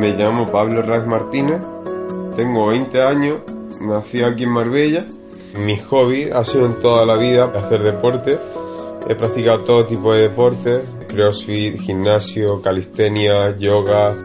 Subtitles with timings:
[0.00, 1.60] Me llamo Pablo Raz Martínez,
[2.34, 3.40] tengo 20 años,
[3.82, 5.04] nací aquí en Marbella.
[5.58, 8.38] Mi hobby ha sido en toda la vida hacer deporte.
[9.06, 14.16] He practicado todo tipo de deportes, crossfit, gimnasio, calistenia, yoga.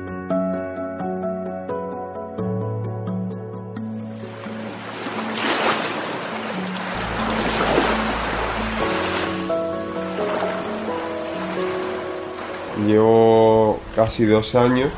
[12.88, 14.94] Llevo casi dos años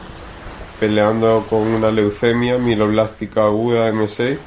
[0.80, 4.38] peleando con una leucemia mieloblástica aguda M6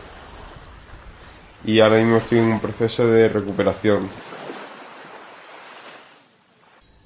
[1.64, 4.08] y ahora mismo estoy en un proceso de recuperación.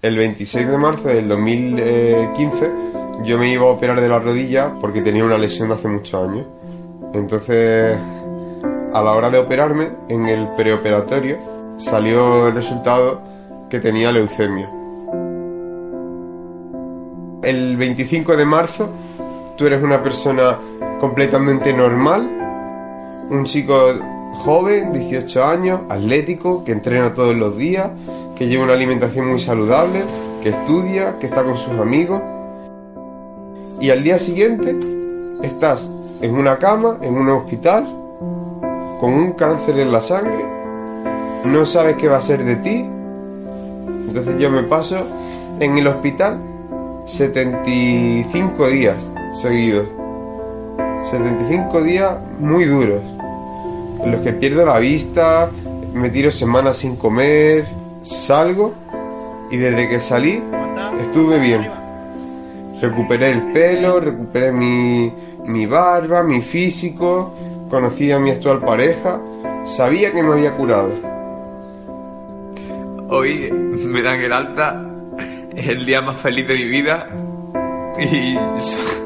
[0.02, 2.70] El 26 de marzo del 2015
[3.24, 6.46] yo me iba a operar de la rodilla porque tenía una lesión hace muchos años.
[7.14, 7.96] Entonces,
[8.92, 11.38] a la hora de operarme, en el preoperatorio,
[11.78, 13.22] salió el resultado
[13.70, 14.70] que tenía leucemia.
[17.42, 18.90] El 25 de marzo
[19.56, 20.58] tú eres una persona
[21.00, 22.28] completamente normal,
[23.30, 23.74] un chico
[24.38, 27.90] joven, 18 años, atlético, que entrena todos los días,
[28.36, 30.02] que lleva una alimentación muy saludable,
[30.42, 32.20] que estudia, que está con sus amigos.
[33.80, 34.76] Y al día siguiente
[35.42, 35.88] estás
[36.20, 37.84] en una cama, en un hospital,
[39.00, 40.44] con un cáncer en la sangre,
[41.44, 42.88] no sabes qué va a ser de ti.
[44.08, 44.96] Entonces yo me paso
[45.60, 46.38] en el hospital
[47.04, 48.96] 75 días
[49.40, 49.88] seguidos.
[51.10, 53.02] 75 días muy duros,
[54.02, 55.50] en los que pierdo la vista,
[55.92, 57.66] me tiro semanas sin comer,
[58.02, 58.72] salgo
[59.50, 60.42] y desde que salí
[61.00, 61.68] estuve bien.
[62.80, 65.12] Recuperé el pelo, recuperé mi,
[65.46, 67.32] mi barba, mi físico,
[67.70, 69.20] conocí a mi actual pareja,
[69.64, 70.90] sabía que me había curado.
[73.08, 74.84] Hoy me dan el alta,
[75.54, 77.08] es el día más feliz de mi vida
[77.98, 78.36] y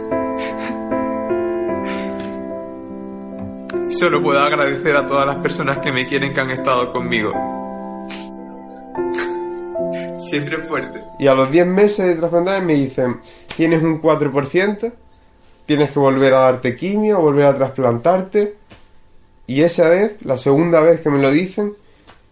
[3.91, 7.33] solo puedo agradecer a todas las personas que me quieren que han estado conmigo.
[10.19, 11.03] Siempre fuerte.
[11.19, 13.21] Y a los 10 meses de trasplantar me dicen,
[13.57, 14.93] tienes un 4%,
[15.67, 18.57] tienes que volver a darte quimio, volver a trasplantarte.
[19.47, 21.73] Y esa vez, la segunda vez que me lo dicen,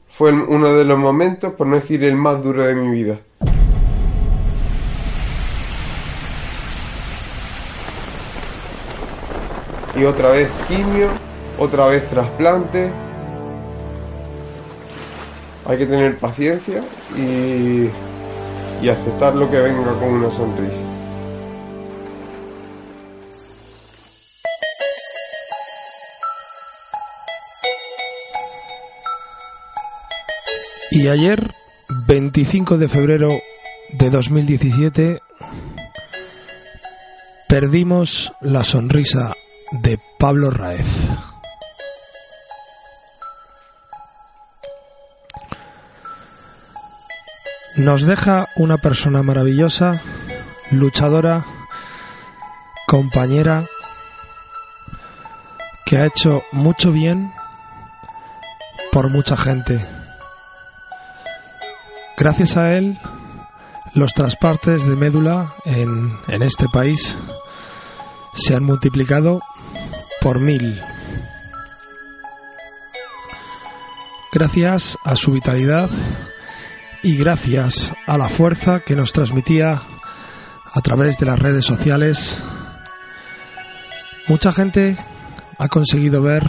[0.08, 3.18] fue uno de los momentos, por no decir el más duro de mi vida.
[9.94, 11.08] Y otra vez quimio,
[11.58, 12.90] otra vez trasplante.
[15.66, 16.82] Hay que tener paciencia
[17.16, 17.90] y,
[18.82, 20.96] y aceptar lo que venga con una sonrisa.
[30.90, 31.50] Y ayer,
[32.06, 33.28] 25 de febrero
[33.92, 35.20] de 2017,
[37.48, 39.34] perdimos la sonrisa
[39.82, 40.86] de Pablo Raez.
[47.76, 50.00] Nos deja una persona maravillosa,
[50.70, 51.44] luchadora,
[52.86, 53.64] compañera,
[55.84, 57.34] que ha hecho mucho bien
[58.92, 59.84] por mucha gente.
[62.16, 62.98] Gracias a él,
[63.92, 67.14] los trasplantes de médula en, en este país
[68.32, 69.42] se han multiplicado
[70.22, 70.80] por mil.
[74.32, 75.90] Gracias a su vitalidad
[77.02, 79.80] y gracias a la fuerza que nos transmitía
[80.72, 82.38] a través de las redes sociales,
[84.28, 84.96] mucha gente
[85.58, 86.44] ha conseguido ver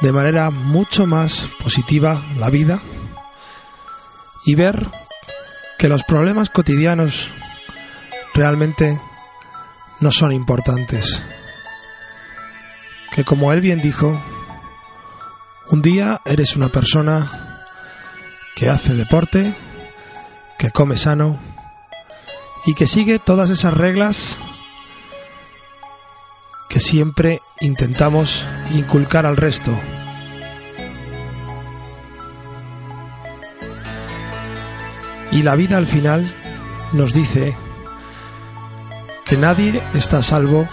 [0.00, 2.80] de manera mucho más positiva la vida
[4.44, 4.86] y ver
[5.78, 7.30] que los problemas cotidianos
[8.34, 9.00] realmente
[10.00, 11.22] no son importantes.
[13.10, 14.20] Que como él bien dijo,
[15.70, 17.47] un día eres una persona
[18.58, 19.54] que hace deporte,
[20.58, 21.38] que come sano
[22.66, 24.36] y que sigue todas esas reglas
[26.68, 28.44] que siempre intentamos
[28.74, 29.70] inculcar al resto.
[35.30, 36.34] Y la vida al final
[36.92, 37.56] nos dice
[39.24, 40.66] que nadie está salvo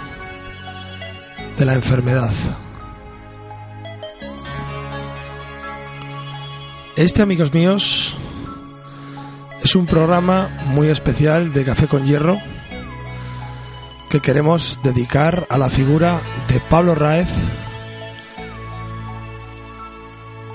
[1.60, 2.34] de la enfermedad.
[6.96, 8.16] Este, amigos míos,
[9.62, 12.38] es un programa muy especial de Café con Hierro
[14.10, 17.28] que queremos dedicar a la figura de Pablo Raez.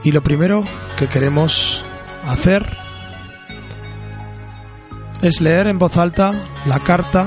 [0.02, 0.64] Y lo primero
[0.98, 1.82] que queremos
[2.26, 2.74] hacer
[5.20, 6.32] es leer en voz alta
[6.66, 7.26] la carta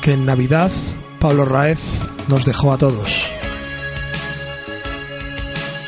[0.00, 0.70] que en Navidad
[1.20, 1.80] Pablo Raez
[2.28, 3.30] nos dejó a todos.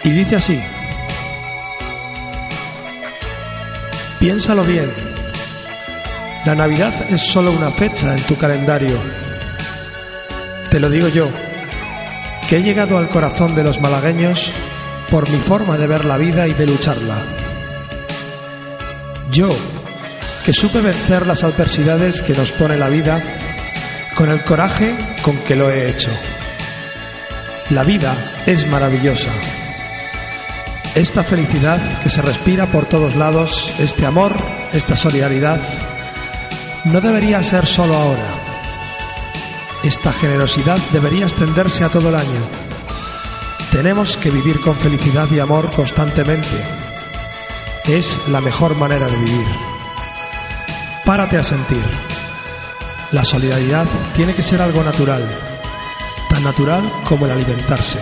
[0.04, 0.60] Y dice así,
[4.18, 4.90] piénsalo bien,
[6.44, 8.98] la Navidad es solo una fecha en tu calendario.
[10.70, 11.28] Te lo digo yo,
[12.48, 14.52] que he llegado al corazón de los malagueños
[15.10, 17.20] por mi forma de ver la vida y de lucharla.
[19.32, 19.48] Yo,
[20.44, 23.20] que supe vencer las adversidades que nos pone la vida
[24.14, 26.10] con el coraje con que lo he hecho.
[27.70, 28.14] La vida
[28.46, 29.32] es maravillosa.
[30.96, 34.34] Esta felicidad que se respira por todos lados, este amor,
[34.72, 35.60] esta solidaridad,
[36.86, 38.26] no debería ser solo ahora.
[39.84, 42.40] Esta generosidad debería extenderse a todo el año.
[43.70, 46.56] Tenemos que vivir con felicidad y amor constantemente.
[47.84, 49.46] Es la mejor manera de vivir.
[51.04, 51.84] Párate a sentir.
[53.12, 55.22] La solidaridad tiene que ser algo natural,
[56.30, 57.98] tan natural como el alimentarse.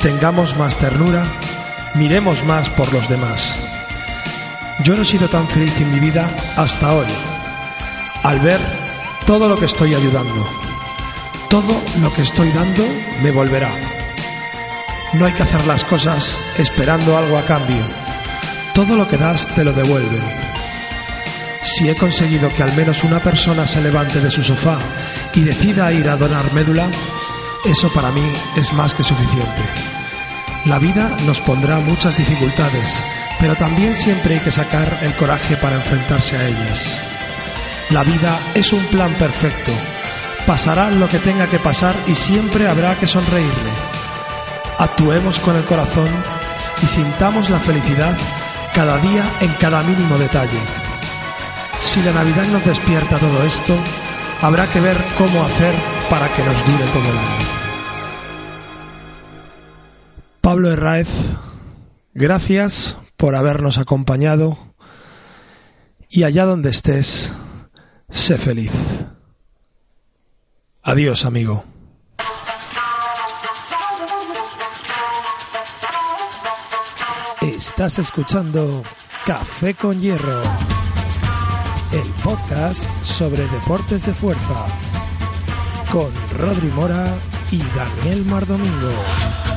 [0.00, 1.22] Tengamos más ternura,
[1.94, 3.54] miremos más por los demás.
[4.84, 7.06] Yo no he sido tan feliz en mi vida hasta hoy,
[8.22, 8.60] al ver
[9.26, 10.48] todo lo que estoy ayudando.
[11.50, 12.84] Todo lo que estoy dando
[13.22, 13.70] me volverá.
[15.14, 17.82] No hay que hacer las cosas esperando algo a cambio.
[18.74, 20.22] Todo lo que das te lo devuelven.
[21.64, 24.78] Si he conseguido que al menos una persona se levante de su sofá
[25.34, 26.88] y decida ir a donar médula,
[27.64, 29.87] eso para mí es más que suficiente.
[30.68, 33.02] La vida nos pondrá muchas dificultades,
[33.40, 37.00] pero también siempre hay que sacar el coraje para enfrentarse a ellas.
[37.88, 39.72] La vida es un plan perfecto.
[40.46, 43.70] Pasará lo que tenga que pasar y siempre habrá que sonreírle.
[44.78, 46.10] Actuemos con el corazón
[46.82, 48.14] y sintamos la felicidad
[48.74, 50.60] cada día en cada mínimo detalle.
[51.80, 53.74] Si la Navidad nos despierta todo esto,
[54.42, 55.74] habrá que ver cómo hacer
[56.10, 57.57] para que nos dure todo el año.
[60.40, 61.08] Pablo Herráez,
[62.14, 64.56] gracias por habernos acompañado
[66.08, 67.32] y allá donde estés,
[68.08, 68.72] sé feliz.
[70.82, 71.64] Adiós, amigo.
[77.42, 78.82] Estás escuchando
[79.26, 80.42] Café con Hierro,
[81.92, 84.66] el podcast sobre deportes de fuerza,
[85.90, 87.06] con Rodri Mora
[87.50, 89.47] y Daniel Mardomingo.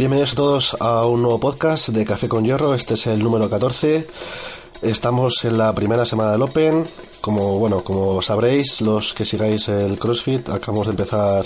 [0.00, 2.74] Bienvenidos a todos a un nuevo podcast de Café con Hierro.
[2.74, 4.06] Este es el número 14.
[4.80, 6.86] Estamos en la primera semana del Open.
[7.20, 11.44] Como bueno, como sabréis, los que sigáis el CrossFit, acabamos de empezar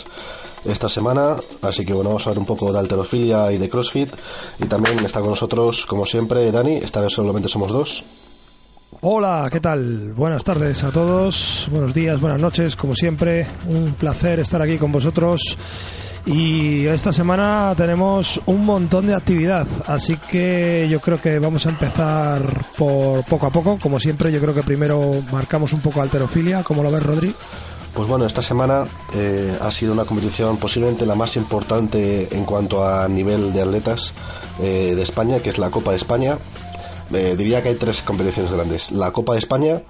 [0.65, 4.11] esta semana, así que bueno, vamos a ver un poco de alterofilia y de CrossFit.
[4.59, 6.77] Y también está con nosotros, como siempre, Dani.
[6.77, 8.05] Esta vez solamente somos dos.
[9.01, 10.15] Hola, ¿qué tal?
[10.15, 14.93] Buenas tardes a todos, buenos días, buenas noches, como siempre, un placer estar aquí con
[14.93, 15.59] vosotros.
[16.27, 21.69] Y esta semana tenemos un montón de actividad, así que yo creo que vamos a
[21.69, 23.79] empezar por poco a poco.
[23.79, 26.63] Como siempre, yo creo que primero marcamos un poco alterofilia.
[26.63, 27.35] ¿Cómo lo ves, Rodri?
[27.95, 32.85] Pues bueno, esta semana eh, ha sido una competición posiblemente la más importante en cuanto
[32.85, 34.15] a nivel de atletas
[34.61, 36.39] eh, de España, que es la Copa de España.
[37.13, 38.91] Eh, diría que hay tres competiciones grandes.
[38.91, 39.83] La Copa de España,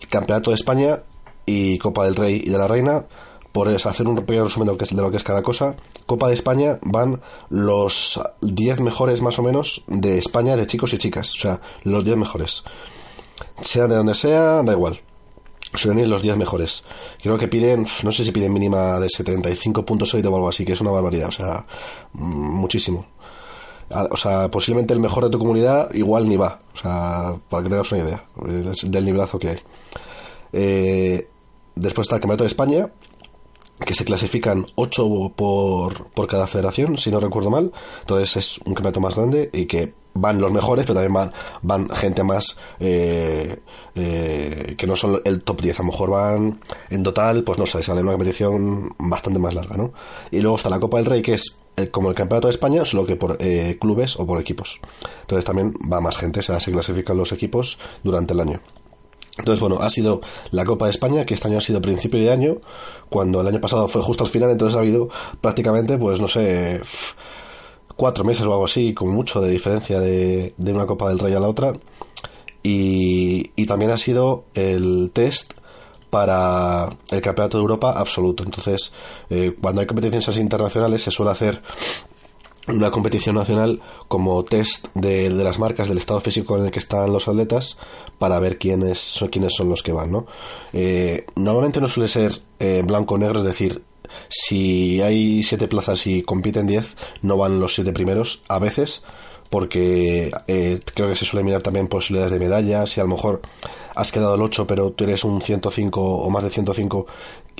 [0.00, 1.02] el Campeonato de España
[1.46, 3.04] y Copa del Rey y de la Reina
[3.52, 5.76] por hacer un pequeño resumen de lo, que es, de lo que es cada cosa,
[6.06, 10.98] Copa de España van los 10 mejores más o menos de España de chicos y
[10.98, 12.64] chicas, o sea, los 10 mejores.
[13.60, 15.00] Sea de donde sea, da igual.
[15.74, 16.84] Suelen ir los 10 mejores.
[17.20, 20.72] Creo que piden, no sé si piden mínima de 75 puntos o algo así, que
[20.72, 21.66] es una barbaridad, o sea,
[22.12, 23.06] muchísimo.
[24.10, 27.68] O sea, posiblemente el mejor de tu comunidad igual ni va, o sea, para que
[27.68, 28.24] tengas una idea
[28.82, 29.58] del nivelazo que hay.
[30.52, 31.28] Eh,
[31.74, 32.90] después está el Campeonato de España,
[33.84, 37.72] que se clasifican 8 por, por cada federación, si no recuerdo mal.
[38.00, 41.88] Entonces es un campeonato más grande y que van los mejores, pero también van, van
[41.90, 43.60] gente más eh,
[43.94, 45.80] eh, que no son el top 10.
[45.80, 49.76] A lo mejor van en total, pues no sé, sale una competición bastante más larga,
[49.76, 49.92] ¿no?
[50.30, 51.56] Y luego está la Copa del Rey, que es
[51.90, 54.80] como el Campeonato de España, solo que por eh, clubes o por equipos.
[55.22, 58.60] Entonces también va más gente, o sea, se clasifican los equipos durante el año.
[59.38, 62.30] Entonces, bueno, ha sido la Copa de España, que este año ha sido principio de
[62.30, 62.58] año,
[63.08, 65.08] cuando el año pasado fue justo al final, entonces ha habido
[65.40, 66.82] prácticamente, pues no sé,
[68.02, 71.38] cuatro meses o algo así, con mucho de diferencia de, una Copa del Rey a
[71.38, 71.72] la otra.
[72.60, 75.52] Y, y también ha sido el test
[76.10, 78.42] para el Campeonato de Europa absoluto.
[78.42, 78.92] Entonces,
[79.30, 81.62] eh, cuando hay competiciones así internacionales se suele hacer
[82.66, 86.80] una competición nacional como test de, de, las marcas del estado físico en el que
[86.80, 87.78] están los atletas
[88.18, 90.26] para ver quiénes quiénes son los que van, ¿no?
[90.72, 93.80] Eh, normalmente no suele ser eh, blanco o negro, es decir,
[94.28, 99.04] si hay siete plazas y compiten diez, no van los siete primeros, a veces,
[99.50, 103.42] porque eh, creo que se suele mirar también posibilidades de medallas, si a lo mejor
[103.94, 107.06] has quedado el 8 pero tú eres un 105 o más de 105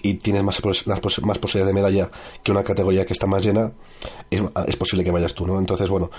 [0.03, 2.11] y tienes más, más, más posibilidades de medalla
[2.43, 3.73] que una categoría que está más llena,
[4.31, 5.59] es, es posible que vayas tú, ¿no?
[5.59, 6.11] Entonces, bueno,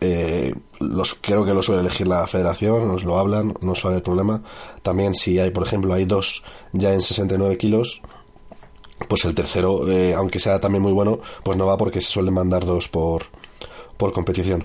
[0.00, 4.02] eh, los, creo que lo suele elegir la federación, nos lo hablan, no suele haber
[4.02, 4.42] problema.
[4.82, 8.02] También si hay, por ejemplo, hay dos ya en 69 kilos,
[9.08, 12.34] pues el tercero, eh, aunque sea también muy bueno, pues no va porque se suelen
[12.34, 13.24] mandar dos por,
[13.96, 14.64] por competición.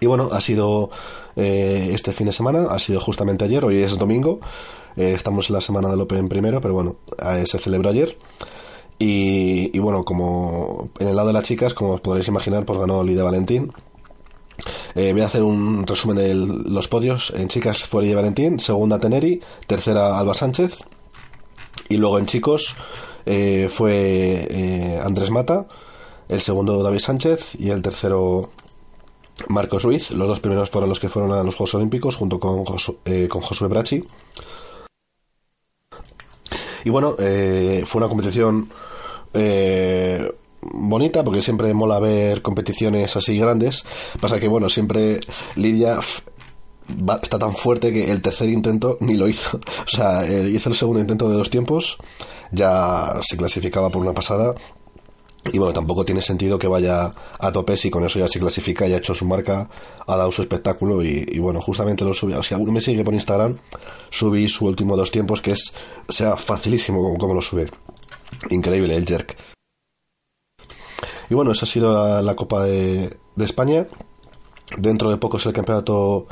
[0.00, 0.90] Y bueno, ha sido
[1.36, 4.40] eh, este fin de semana, ha sido justamente ayer, hoy es domingo,
[4.96, 8.16] eh, estamos en la semana del Open primero, pero bueno, eh, se celebró ayer.
[8.98, 12.78] Y, y, bueno, como en el lado de las chicas, como os podréis imaginar, pues
[12.78, 13.70] ganó Lidia Valentín.
[14.94, 17.30] Voy a hacer un resumen de los podios.
[17.36, 20.86] En chicas fue Lidia Valentín, segunda Teneri, tercera Alba Sánchez.
[21.88, 22.76] Y luego en chicos
[23.24, 25.66] eh, fue eh, Andrés Mata,
[26.28, 28.50] el segundo David Sánchez y el tercero
[29.48, 30.10] Marcos Ruiz.
[30.12, 33.28] Los dos primeros fueron los que fueron a los Juegos Olímpicos junto con, Josu, eh,
[33.28, 34.04] con Josué Brachi.
[36.84, 38.68] Y bueno, fue una competición
[40.62, 43.84] bonita porque siempre mola ver competiciones así grandes.
[44.20, 45.18] Pasa que, bueno, siempre
[45.56, 45.98] Lidia
[46.88, 49.60] va, está tan fuerte que el tercer intento ni lo hizo.
[49.86, 51.96] O sea, eh, hizo el segundo intento de dos tiempos,
[52.50, 54.54] ya se clasificaba por una pasada.
[55.52, 58.86] Y bueno, tampoco tiene sentido que vaya a tope si con eso ya se clasifica,
[58.88, 59.68] ya ha hecho su marca,
[60.04, 62.32] ha dado su espectáculo y, bueno, justamente lo subí.
[62.32, 63.56] O si alguno me sigue por Instagram,
[64.10, 65.74] subí su último dos tiempos que es,
[66.08, 67.70] sea, facilísimo como, lo sube.
[68.50, 69.36] Increíble el jerk.
[71.30, 73.86] Y bueno, esa ha sido la, la Copa de, de, España.
[74.76, 76.26] Dentro de poco es el campeonato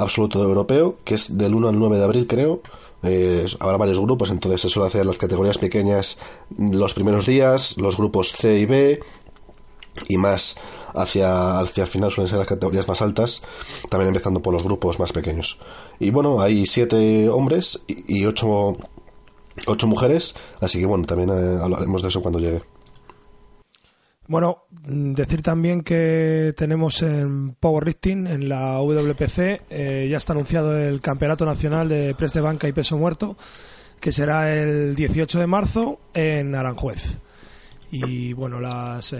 [0.00, 2.60] absoluto europeo, que es del 1 al 9 de abril, creo.
[3.02, 6.18] Eh, habrá varios grupos, entonces se suele hacer las categorías pequeñas
[6.58, 9.00] los primeros días, los grupos C y B,
[10.08, 10.56] y más
[10.94, 13.42] hacia, hacia el final suelen ser las categorías más altas,
[13.88, 15.60] también empezando por los grupos más pequeños.
[15.98, 18.76] Y bueno, hay siete hombres y, ocho,
[19.66, 22.62] ocho mujeres, así que bueno, también eh, hablaremos de eso cuando llegue.
[24.30, 31.00] Bueno, decir también que tenemos en Powerlifting, en la WPC, eh, ya está anunciado el
[31.00, 33.36] Campeonato Nacional de Press de Banca y Peso Muerto,
[33.98, 37.18] que será el 18 de marzo en Aranjuez.
[37.90, 39.16] Y bueno, las,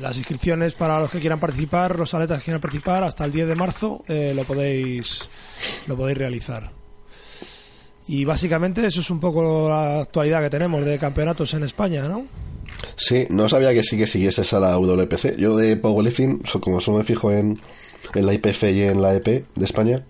[0.00, 3.48] las inscripciones para los que quieran participar, los atletas que quieran participar, hasta el 10
[3.48, 5.28] de marzo eh, lo, podéis,
[5.88, 6.70] lo podéis realizar.
[8.06, 12.47] Y básicamente eso es un poco la actualidad que tenemos de campeonatos en España, ¿no?
[12.98, 15.36] Sí, no sabía que sí que siguieses a la WPC.
[15.36, 17.56] Yo de Powerlifting, como solo me fijo en,
[18.12, 20.04] en la IPF y en la EP de España.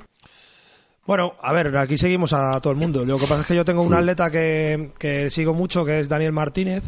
[1.06, 3.04] Bueno, a ver, aquí seguimos a todo el mundo.
[3.04, 6.08] Lo que pasa es que yo tengo un atleta que, que sigo mucho, que es
[6.08, 6.82] Daniel Martínez.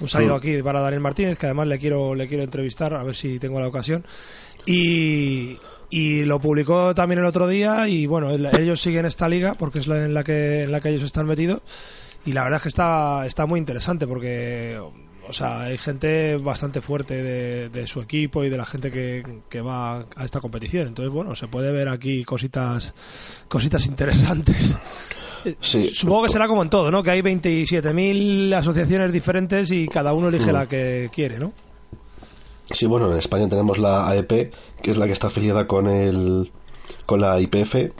[0.00, 3.16] Un saludo aquí para Daniel Martínez, que además le quiero, le quiero entrevistar, a ver
[3.16, 4.04] si tengo la ocasión.
[4.66, 9.78] Y, y lo publicó también el otro día y bueno, ellos siguen esta liga porque
[9.78, 11.62] es la en la que, en la que ellos están metidos
[12.26, 14.78] y la verdad es que está, está muy interesante porque
[15.28, 19.42] o sea, hay gente bastante fuerte de, de su equipo y de la gente que,
[19.48, 20.86] que, va a esta competición.
[20.86, 22.94] Entonces, bueno, se puede ver aquí cositas,
[23.48, 24.76] cositas interesantes.
[25.60, 25.90] Sí.
[25.94, 27.02] Supongo que será como en todo, ¿no?
[27.02, 30.54] Que hay 27.000 asociaciones diferentes y cada uno elige mm.
[30.54, 31.52] la que quiere, ¿no?
[32.70, 36.50] Sí, bueno, en España tenemos la AEP, que es la que está afiliada con el
[37.06, 37.92] con la IPF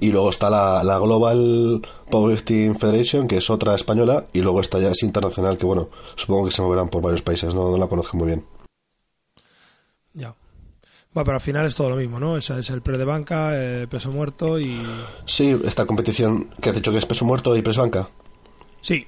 [0.00, 4.78] y luego está la, la Global Powerlifting Federation, que es otra española, y luego está
[4.78, 7.86] ya es internacional, que bueno, supongo que se moverán por varios países, no, no la
[7.86, 8.44] conozco muy bien.
[10.14, 10.34] Ya.
[11.12, 12.36] Bueno, pero al final es todo lo mismo, ¿no?
[12.36, 14.82] Es, es el pre de banca, eh, peso muerto y...
[15.26, 18.08] Sí, esta competición que has dicho que es peso muerto y peso banca.
[18.80, 19.06] Sí,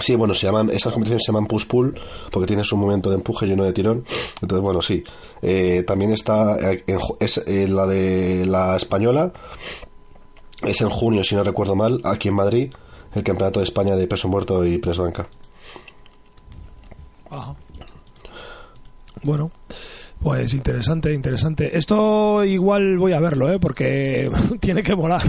[0.00, 1.98] Sí, bueno, se llaman, esas competiciones se llaman push-pull
[2.30, 4.04] porque tienes un momento de empuje y uno de tirón.
[4.40, 5.02] Entonces, bueno, sí.
[5.42, 9.32] Eh, también está, en, es eh, la de la española,
[10.62, 12.72] es en junio, si no recuerdo mal, aquí en Madrid,
[13.14, 15.28] el Campeonato de España de peso muerto y press banca.
[17.30, 17.54] Ajá.
[19.22, 19.50] Bueno,
[20.22, 21.76] pues interesante, interesante.
[21.76, 23.58] Esto igual voy a verlo, ¿eh?
[23.58, 25.22] Porque tiene que volar.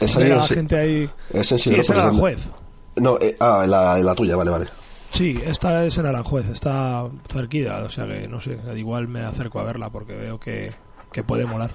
[0.00, 0.54] Yo la sí.
[0.54, 1.10] gente ahí.
[1.32, 2.48] Es en Sí, es en Aranjuez.
[2.96, 4.66] No, eh, ah, la, la tuya, vale, vale.
[5.12, 9.60] Sí, esta es en Aranjuez, está cerquita, o sea que no sé, igual me acerco
[9.60, 10.72] a verla porque veo que,
[11.12, 11.70] que puede molar.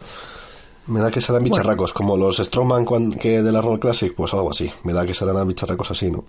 [0.88, 4.34] Me da que serán bicharracos, como los Strongman cuan- que de la Roll Classic, pues
[4.34, 4.72] algo así.
[4.84, 6.24] Me da que serán bicharracos así, ¿no?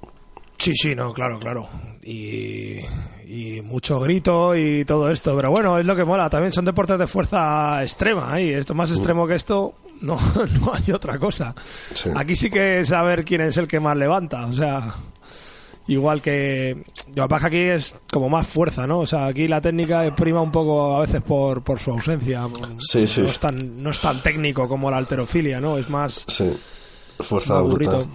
[0.63, 1.69] Sí, sí, no, claro, claro.
[2.05, 2.79] Y,
[3.27, 5.35] y mucho grito y todo esto.
[5.35, 6.31] Pero bueno, es lo que mola.
[6.31, 8.39] También son deportes de fuerza extrema.
[8.41, 8.59] ¿eh?
[8.59, 10.17] Esto más extremo que esto, no,
[10.61, 11.53] no hay otra cosa.
[11.59, 12.11] Sí.
[12.15, 14.47] Aquí sí que es saber quién es el que más levanta.
[14.47, 14.95] O sea,
[15.89, 16.85] igual que.
[17.17, 19.01] Lo que pasa aquí es como más fuerza, ¿no?
[19.01, 22.47] O sea, aquí la técnica prima un poco a veces por, por su ausencia.
[22.79, 23.23] Sí, sí.
[23.23, 25.77] No es, tan, no es tan técnico como la alterofilia, ¿no?
[25.77, 26.53] Es más Sí.
[27.19, 27.97] Fuerza más bruta.
[27.97, 28.09] burrito.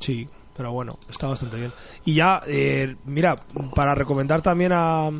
[0.00, 1.72] Sí, pero bueno, está bastante bien.
[2.04, 3.36] Y ya, eh, mira,
[3.74, 5.10] para recomendar también a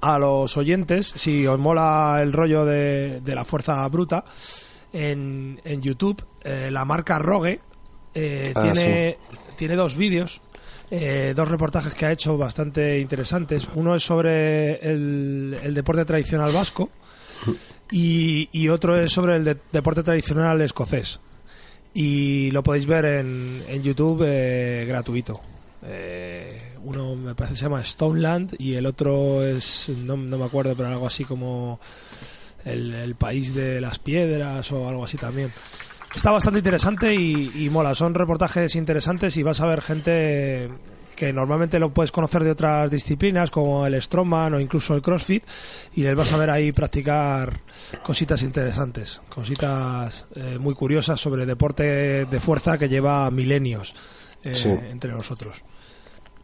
[0.00, 4.24] a los oyentes, si os mola el rollo de, de la fuerza bruta,
[4.92, 7.60] en, en YouTube, eh, la marca Rogue
[8.14, 9.18] eh, Ah, tiene,
[9.56, 10.40] tiene dos vídeos,
[10.90, 13.68] eh, dos reportajes que ha hecho bastante interesantes.
[13.74, 16.90] Uno es sobre el, el deporte tradicional vasco
[17.90, 21.18] y, y otro es sobre el de- deporte tradicional escocés.
[22.00, 25.40] Y lo podéis ver en, en YouTube eh, gratuito.
[25.84, 30.44] Eh, uno me parece que se llama Stoneland y el otro es, no, no me
[30.44, 31.80] acuerdo, pero algo así como
[32.64, 35.50] el, país de las piedras o algo así también.
[36.14, 37.96] Está bastante interesante y mola.
[37.96, 40.70] Son reportajes interesantes y vas a ver gente
[41.18, 45.42] que normalmente lo puedes conocer de otras disciplinas como el Strongman o incluso el CrossFit
[45.96, 47.60] y les vas a ver ahí practicar
[48.04, 53.96] cositas interesantes, cositas eh, muy curiosas sobre deporte de fuerza que lleva milenios
[54.44, 54.68] eh, Sí.
[54.68, 55.64] entre nosotros.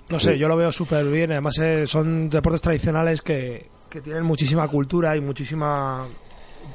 [0.09, 0.27] No Sí.
[0.31, 1.31] sé, yo lo veo súper bien.
[1.31, 6.05] Además, eh, son deportes tradicionales que, que tienen muchísima cultura y muchísima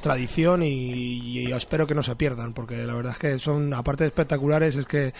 [0.02, 3.74] tradición y, y yo espero que no se pierdan porque la verdad es que son
[3.74, 5.14] aparte de espectaculares es que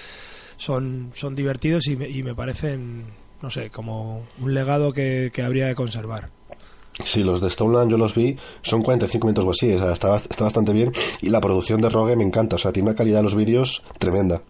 [0.60, 3.06] son son divertidos y me, y me parecen
[3.42, 6.30] no sé como un legado que, que habría que conservar
[7.06, 10.14] Sí, los de Stoneland yo los vi, son 45 minutos o así, o sea, está,
[10.18, 10.92] está bastante bien.
[11.22, 13.84] Y la producción de Rogue me encanta, o sea, tiene una calidad de los vídeos
[14.00, 14.42] tremenda.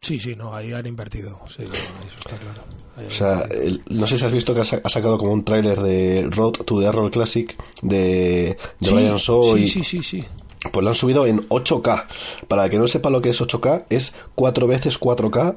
[0.00, 1.72] sí sí no ahí han invertido sí eso
[2.20, 2.62] está claro
[2.96, 5.32] Ahí O sea, el- no sé si has visto que ha, sa- ha sacado como
[5.32, 9.66] un tráiler de Road to the Error Classic de, de sí, Brian Shaw sí, y
[9.66, 10.24] sí sí sí
[10.72, 12.04] pues lo han subido en 8K.
[12.48, 15.56] Para el que no sepa lo que es 8K, es 4 veces 4K.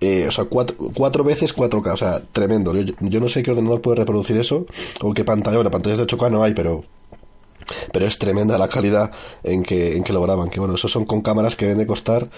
[0.00, 2.74] eh, o sea, 4, cuatro veces 4K, o sea, tremendo.
[2.74, 4.66] Yo, yo no sé qué ordenador puede reproducir eso,
[5.00, 6.84] o qué pantalla, bueno, pantallas de 8K no hay, pero
[7.92, 9.12] pero es tremenda la calidad
[9.44, 10.50] en que, en que lo graban.
[10.50, 12.28] Que bueno, eso son con cámaras que deben de costar,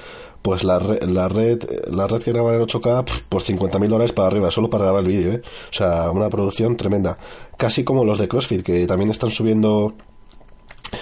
[0.42, 4.12] pues la, re- la red la red que graban en 8K, pf, pues 50.000 dólares
[4.12, 5.42] para arriba, solo para grabar el vídeo, ¿eh?
[5.70, 7.16] O sea, una producción tremenda.
[7.56, 9.94] Casi como los de CrossFit, que también están subiendo...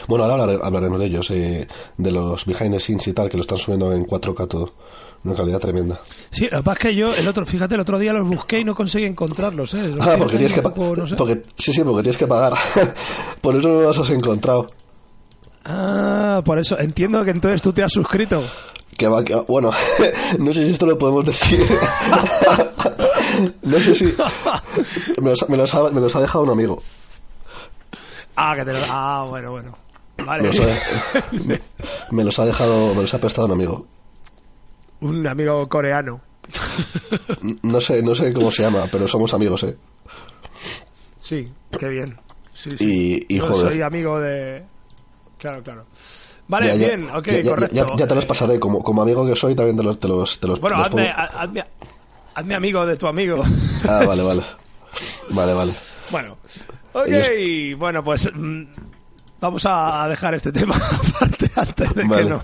[0.08, 3.36] Bueno, ahora hablar- hablaremos de ellos, eh, de los behind the scenes y tal, que
[3.36, 4.72] lo están subiendo en 4K todo.
[5.24, 6.00] Una calidad tremenda.
[6.30, 8.58] Sí, lo que pasa es que yo, el otro, fíjate, el otro día los busqué
[8.58, 9.88] y no conseguí encontrarlos, ¿eh?
[9.94, 11.14] Los Ah, porque tienes que poco, no sé.
[11.14, 12.54] porque Sí, sí, porque tienes que pagar.
[13.40, 14.66] Por eso no los has encontrado.
[15.64, 18.42] Ah, por eso, entiendo que entonces tú te has suscrito.
[18.98, 19.70] Que va, que va- Bueno,
[20.40, 21.64] no sé si esto lo podemos decir.
[23.62, 24.04] no sé si.
[25.20, 26.82] Me los, me los ha, me los ha dejado un amigo.
[28.34, 28.78] Ah, que te lo...
[28.90, 29.78] Ah, bueno, bueno.
[30.22, 30.44] Me Vale.
[30.46, 30.66] los, ha,
[31.46, 31.60] me,
[32.10, 33.86] me los ha dejado, me los ha prestado un amigo.
[35.00, 36.20] un amigo coreano.
[37.62, 39.76] No sé, no sé cómo se llama, pero somos amigos, eh.
[41.18, 42.18] Sí, qué bien.
[42.54, 42.84] Sí, sí.
[43.28, 43.72] Y, y Yo joder.
[43.72, 44.62] soy amigo de...
[45.38, 45.86] Claro, claro.
[46.48, 47.74] Vale, Ya, ya- bien, ok, ya- ya- correcto.
[47.74, 50.38] Ya, ya te los pasaré, como, como amigo que soy, también te los, te los,
[50.40, 51.64] te los, Bueno, los hazme, hazme,
[52.34, 53.42] hazme amigo de tu amigo.
[53.88, 54.42] Ah, vale, vale.
[55.30, 55.72] Vale, vale.
[56.10, 56.36] Bueno,
[56.92, 58.64] ok, Ellos- bueno, pues mm,
[59.42, 62.22] vamos a dejar este tema aparte antes de Vale.
[62.22, 62.42] que no.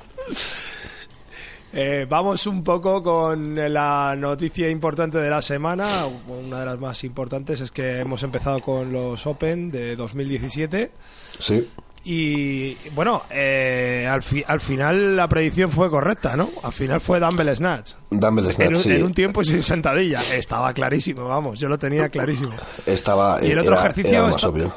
[1.73, 6.07] Eh, vamos un poco con la noticia importante de la semana.
[6.27, 10.91] Una de las más importantes es que hemos empezado con los Open de 2017.
[11.39, 11.69] Sí.
[12.05, 16.49] Y bueno, eh, al, fi- al final la predicción fue correcta, ¿no?
[16.63, 17.93] Al final fue Dumbbell Snatch.
[18.11, 18.93] Dumbbell En Snatch, un, sí.
[18.93, 20.23] en un tiempo sin sentadilla.
[20.35, 22.53] Estaba clarísimo, vamos, yo lo tenía clarísimo.
[22.87, 23.41] Estaba.
[23.45, 24.73] Y el otro era- ejercicio era más obvio.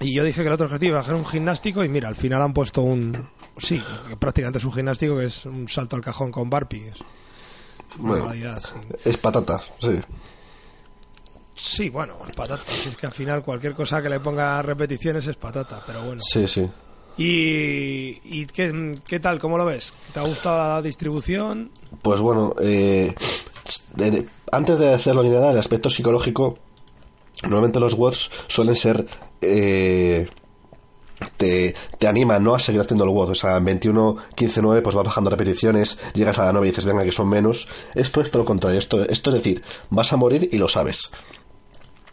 [0.00, 2.16] Y yo dije que el otro ejercicio iba a ser un gimnástico y mira, al
[2.16, 3.28] final han puesto un...
[3.58, 6.88] Sí, que prácticamente es un gimnástico que es un salto al cajón con Barbie.
[6.88, 6.98] Es
[7.98, 8.32] Bueno.
[8.60, 8.74] sí.
[9.04, 10.00] Es patata, sí.
[11.54, 12.62] Sí, bueno, es patata.
[12.68, 16.20] Si es que al final cualquier cosa que le ponga repeticiones es patata, pero bueno.
[16.20, 16.68] Sí, sí.
[17.16, 19.38] ¿Y, y qué, qué tal?
[19.38, 19.94] ¿Cómo lo ves?
[20.12, 21.70] ¿Te ha gustado la distribución?
[22.02, 23.14] Pues bueno, eh,
[24.50, 26.58] antes de hacerlo ni nada, el aspecto psicológico,
[27.44, 29.06] normalmente los WODs suelen ser...
[29.40, 30.28] eh,
[31.36, 32.54] te, te animan ¿no?
[32.54, 33.30] a seguir haciendo el WOD.
[33.30, 36.70] O sea, en 21, 15, 9, pues vas bajando repeticiones, llegas a la 9 y
[36.70, 37.68] dices, venga, que son menos.
[37.94, 38.78] Esto es todo lo contrario.
[38.78, 41.10] Esto, esto es decir, vas a morir y lo sabes.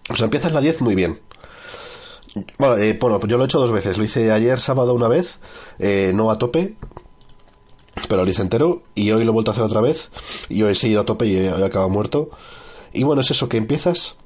[0.10, 1.19] O sea, empiezas la 10 muy bien.
[2.57, 3.97] Bueno, eh, bueno, yo lo he hecho dos veces.
[3.97, 5.39] Lo hice ayer sábado una vez,
[5.79, 6.75] eh, no a tope,
[8.07, 8.84] pero lo hice entero.
[8.95, 10.12] Y hoy lo he vuelto a hacer otra vez.
[10.49, 12.29] Y hoy he seguido a tope y he acabado muerto.
[12.93, 14.17] Y bueno, es eso, que empiezas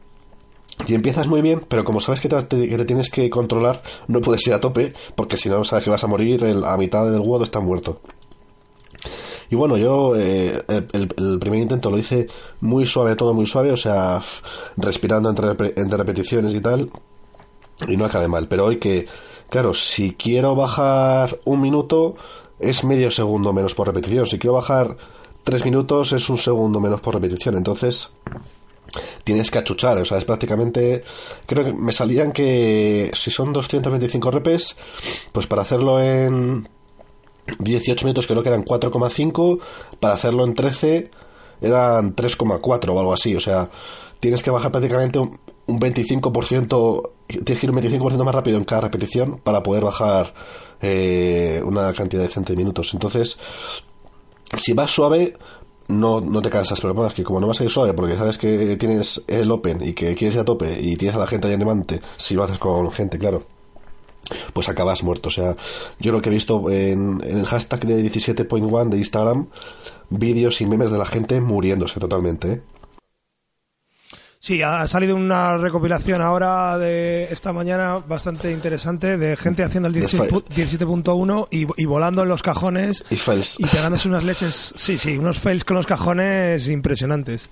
[0.87, 4.53] y empiezas muy bien, pero como sabes que te, tienes que controlar, no puedes ir
[4.53, 7.43] a tope, porque si no sabes que vas a morir, el- a mitad del WOD
[7.43, 8.01] está muerto.
[9.49, 12.27] Y bueno, yo eh, el, primer intento lo hice
[12.61, 14.21] muy suave, todo muy suave, o sea,
[14.75, 16.89] respirando entre repeticiones y tal,
[17.87, 18.47] y no acabé mal.
[18.47, 19.07] Pero hoy que,
[19.49, 22.15] claro, si quiero bajar un minuto,
[22.59, 24.25] es medio segundo menos por repetición.
[24.25, 24.97] Si quiero bajar
[25.43, 27.55] tres minutos, es un segundo menos por repetición.
[27.55, 28.11] Entonces,
[29.23, 31.03] tienes que achuchar, o sea, es prácticamente,
[31.45, 34.77] creo que me salían que si son 225 repes,
[35.31, 36.67] pues para hacerlo en
[37.59, 39.59] 18 minutos creo que eran 4,5,
[39.99, 41.11] para hacerlo en 13
[41.61, 43.69] eran 3,4 o algo así, o sea,
[44.19, 48.65] tienes que bajar prácticamente un, un 25%, tienes que ir un 25% más rápido en
[48.65, 50.33] cada repetición para poder bajar
[50.81, 52.93] eh, una cantidad decente de minutos.
[52.93, 53.39] Entonces,
[54.57, 55.37] si vas suave,
[55.87, 58.17] no, no te cansas, pero bueno, es que como no vas a ir suave porque
[58.17, 61.27] sabes que tienes el Open y que quieres ir a tope y tienes a la
[61.27, 63.43] gente ahí animante, si lo haces con gente, claro,
[64.53, 65.29] pues acabas muerto.
[65.29, 65.55] O sea,
[65.99, 69.47] yo lo que he visto en, en el hashtag de 17.1 de Instagram,
[70.09, 72.61] vídeos y memes de la gente muriéndose totalmente, ¿eh?
[74.45, 79.93] Sí, ha salido una recopilación ahora de esta mañana bastante interesante de gente haciendo el
[79.93, 80.79] De 17 pu- fails.
[80.81, 83.59] 17.1 y, y volando en los cajones Y fails.
[83.59, 87.49] y pegándose unas leches, sí, sí, unos fails con los cajones impresionantes.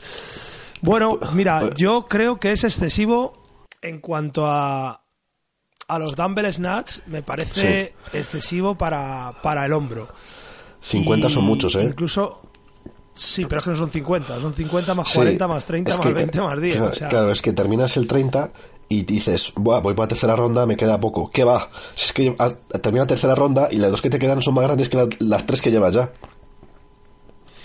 [0.82, 3.34] Bueno, mira, yo creo que es excesivo
[3.82, 5.02] en cuanto a
[5.88, 10.10] a los dumbbell snatch, me parece excesivo para, para el hombro.
[10.82, 11.84] 50 son muchos, ¿eh?
[11.86, 12.52] Incluso
[13.16, 15.98] Sí, pero es que no son 50, son 50 más Sí, 40 más 30 es
[15.98, 16.76] más que- 20 más 10.
[16.76, 18.52] Claro, o sea, claro, es que terminas el 30
[18.90, 21.30] y dices, Buah, voy para la tercera ronda, me queda poco.
[21.32, 21.70] ¿Qué va?
[21.96, 22.36] Si es que
[22.82, 25.08] termina la tercera ronda y las dos que te quedan son más grandes que la-
[25.20, 26.12] las tres que llevas ya.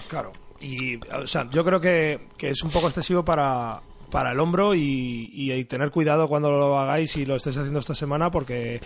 [0.08, 0.32] Claro.
[0.60, 3.80] Y, o sea, yo creo que, que es un poco excesivo para,
[4.10, 7.94] para el hombro y, y tener cuidado cuando lo hagáis y lo estéis haciendo esta
[7.94, 8.80] semana porque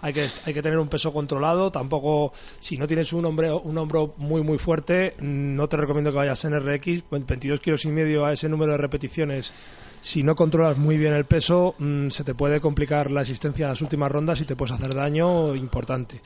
[0.00, 1.70] hay que, hay que tener un peso controlado.
[1.70, 6.18] Tampoco, si no tienes un, hombre, un hombro muy, muy fuerte, no te recomiendo que
[6.18, 7.04] vayas en RX.
[7.10, 9.52] 22 kilos y medio a ese número de repeticiones.
[10.00, 13.70] Si no controlas muy bien el peso, mm, se te puede complicar la existencia en
[13.70, 16.20] las últimas rondas y te puedes hacer daño importante.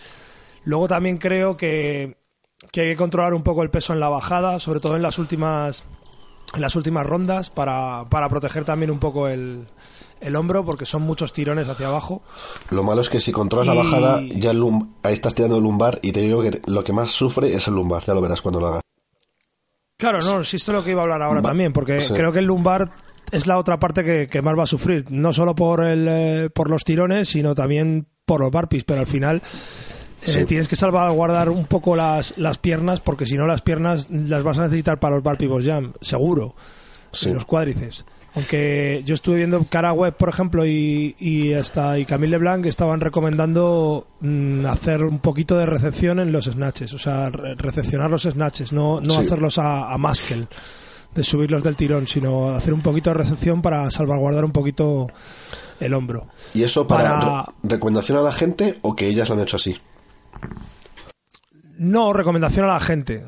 [0.65, 2.17] Luego también creo que,
[2.73, 5.19] que hay que controlar un poco el peso en la bajada, sobre todo en las
[5.19, 5.85] últimas
[6.53, 9.69] en las últimas rondas para proteger también un poco el,
[10.21, 12.23] el hombro porque son muchos tirones hacia abajo.
[12.71, 15.99] Lo malo es que si controlas la bajada, ya lum- ahí estás tirando el lumbar
[16.03, 18.61] y te digo que lo que más sufre es el lumbar, ya lo verás cuando
[18.61, 18.83] lo hagas.
[19.99, 22.15] Claro, no, si esto es lo que iba a hablar ahora Va- también, porque sí.
[22.15, 22.91] creo que el lumbar
[23.31, 26.51] es la otra parte que, que más va a sufrir, no solo por el eh,
[26.55, 29.37] por los tirones, sino también por los barpees, pero al final
[30.27, 30.45] eh, Sí.
[30.45, 34.59] tienes que salvaguardar un poco las, las piernas, porque si no las piernas las vas
[34.59, 36.55] a necesitar para los barpee boss jam, seguro,
[37.13, 37.31] Sí.
[37.33, 38.05] los cuádriceps.
[38.37, 43.01] Aunque yo estuve viendo cara web, por ejemplo, y, y hasta y Camille Leblanc estaban
[43.01, 48.23] recomendando mm, hacer un poquito de recepción en los snatches, o sea, re- recepcionar los
[48.23, 49.27] snatches, no, no Sí.
[49.27, 50.47] hacerlos a, a muscle,
[51.13, 55.09] de subirlos del tirón, sino hacer un poquito de recepción para salvaguardar un poquito
[55.81, 56.29] el hombro.
[56.55, 59.57] ¿Y eso para, Para- re- recomendación a la gente o que ellas lo han hecho
[59.57, 59.77] así?
[61.79, 63.25] No, recomendación a la gente.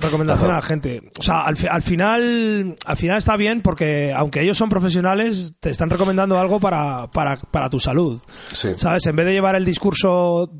[0.00, 0.58] Recomendación Ajá.
[0.58, 1.02] a la gente.
[1.18, 5.70] O sea, al, al final al final está bien porque aunque ellos son profesionales, te
[5.70, 8.20] están recomendando algo para, para, para tu salud.
[8.52, 8.70] Sí.
[8.76, 9.06] ¿Sabes?
[9.06, 10.50] En vez de llevar el discurso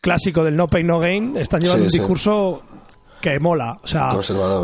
[0.00, 2.62] clásico del no pain, no gain, están llevando Sí, un discurso
[3.20, 3.78] que mola.
[3.82, 4.12] O sea,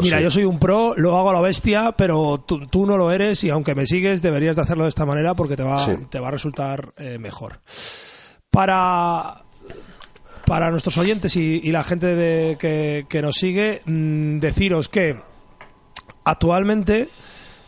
[0.00, 0.22] mira, sí.
[0.22, 3.42] yo soy un pro, lo hago a la bestia, pero tú, tú no lo eres
[3.42, 5.92] y aunque me sigues deberías de hacerlo de esta manera porque te va, Sí.
[6.08, 7.60] te va a resultar eh, mejor.
[8.50, 9.43] Para,
[10.46, 15.16] para nuestros oyentes y, y la gente de- que, que nos sigue, mm, deciros que
[16.24, 17.08] actualmente,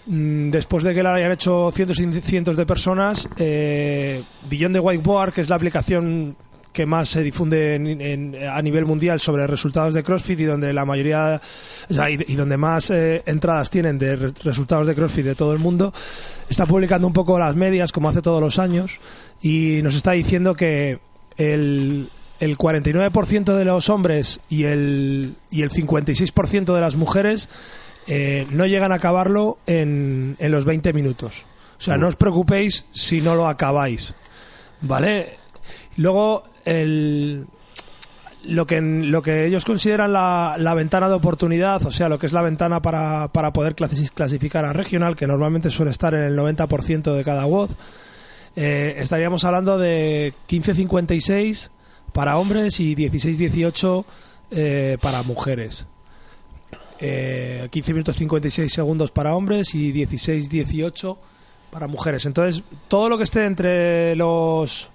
[0.07, 4.81] mm, después de que la hayan hecho cientos y cientos de personas, eh, Beyond the
[4.81, 6.37] Whiteboard, que es la aplicación
[6.73, 10.75] que más se difunde en- en- a nivel mundial sobre resultados de CrossFit y donde
[10.75, 11.41] la mayoría
[11.89, 15.55] o sea, y, donde más eh, entradas tienen de re- resultados de CrossFit de todo
[15.55, 15.95] el mundo
[16.51, 19.01] está publicando un poco las medias como hace todos los años
[19.41, 20.99] y nos está diciendo que
[21.39, 27.49] el, el 49% de los hombres y el, y el 56% de las mujeres
[28.07, 31.45] eh, no llegan a acabarlo en, en los 20 minutos.
[31.79, 34.15] O sea, no os preocupéis si no lo acabáis.
[34.81, 35.39] ¿Vale?
[35.97, 37.47] Luego, el,
[38.45, 42.27] lo, que, lo que ellos consideran la, la ventana de oportunidad, o sea, lo que
[42.27, 46.23] es la ventana para, para poder clasi- clasificar a regional, que normalmente suele estar en
[46.23, 47.71] el 90% de cada WOD,
[48.57, 51.71] eh, estaríamos hablando de 15.56
[52.17, 54.05] para hombres y 16.18
[54.51, 55.87] eh, para mujeres.
[56.99, 61.17] Eh, 15 minutos 56 segundos para hombres y 16.18
[61.71, 62.25] para mujeres.
[62.25, 64.89] Entonces, todo lo que esté entre los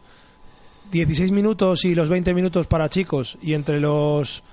[0.91, 4.43] 16 minutos y los 20 minutos para chicos y entre los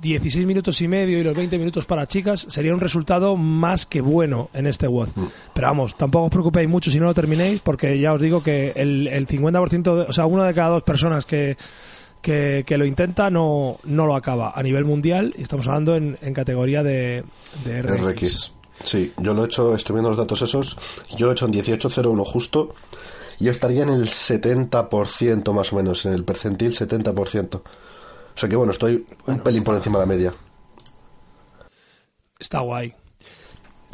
[0.00, 4.00] 16 minutos y medio y los 20 minutos para chicas sería un resultado más que
[4.00, 5.08] bueno en este WOD.
[5.52, 8.72] Pero vamos, tampoco os preocupéis mucho si no lo terminéis porque ya os digo que
[8.76, 11.56] el, el 50%, de- o sea, una de cada dos personas que,
[12.22, 16.18] que, que lo intenta no, no lo acaba a nivel mundial y estamos hablando en,
[16.20, 17.24] en categoría de,
[17.64, 18.02] de RX.
[18.02, 18.52] RX.
[18.84, 20.76] Sí, yo lo he hecho, estoy viendo los datos esos,
[21.16, 22.74] yo lo he hecho en 18.01 justo,
[23.40, 27.56] y estaría en el 70% más o menos, en el percentil 70%.
[27.56, 30.34] O sea que bueno, estoy un pelín por encima de la media.
[32.38, 32.94] Está guay.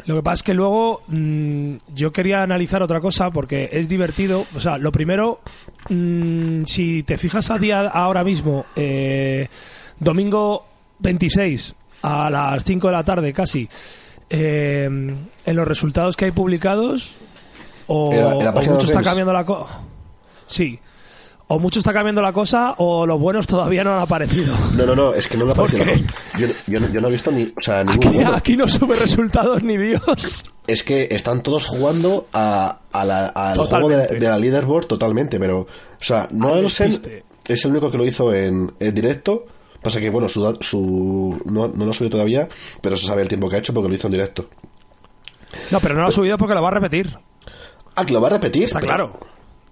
[0.05, 4.45] Lo que pasa es que luego mm, yo quería analizar otra cosa porque es divertido.
[4.55, 5.39] O sea, lo primero,
[5.89, 9.47] mm, si te fijas a día ahora mismo, eh,
[9.99, 10.65] domingo
[10.99, 13.67] 26 a las 5 de la tarde casi,
[14.29, 17.15] eh, en los resultados que hay publicados,
[17.87, 19.79] o, En la- en la o mucho está cambiando la cosa.
[20.45, 20.79] Sí.
[21.47, 24.51] O mucho está cambiando la cosa o los buenos todavía no han aparecido.
[24.73, 26.01] No, no, no, es que no me ha ¿Por parecido la qué?
[26.03, 26.37] cosa.
[26.39, 28.33] Yo, yo no- yo no he visto ni, o sea, ningún Aquí, bueno.
[28.35, 30.45] aquí no sube resultados ni Dios.
[30.65, 35.59] Es que están todos jugando a, a la- al juego de, la leaderboard totalmente, pero,
[35.61, 35.67] o
[36.03, 36.85] sea, no Al lo sé.
[36.85, 37.23] despiste.
[37.47, 39.45] Es el único que lo hizo en, en directo.
[39.83, 42.49] Pasa que, bueno, su, su no, no lo subió todavía,
[42.81, 44.49] pero se sabe el tiempo que ha hecho porque lo hizo en directo.
[45.69, 47.15] No, pero no lo ha subido porque lo va a repetir.
[47.95, 48.63] Ah, que lo va a repetir.
[48.63, 49.19] Está pero- claro.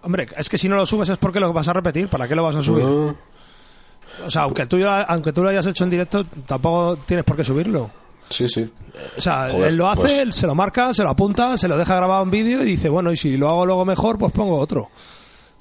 [0.03, 2.07] Hombre, es que si no lo subes es porque lo vas a repetir.
[2.09, 2.85] ¿Para qué lo vas a subir?
[2.85, 7.43] O sea, aunque tú, aunque tú lo hayas hecho en directo, tampoco tienes por qué
[7.43, 7.89] subirlo.
[8.29, 8.69] sí, sí.
[9.17, 11.67] O sea, Joder, él lo hace, pues- él se lo marca, se lo apunta, se
[11.67, 14.31] lo deja grabado en vídeo y dice, bueno, y si lo hago luego mejor, pues
[14.31, 14.89] pongo otro.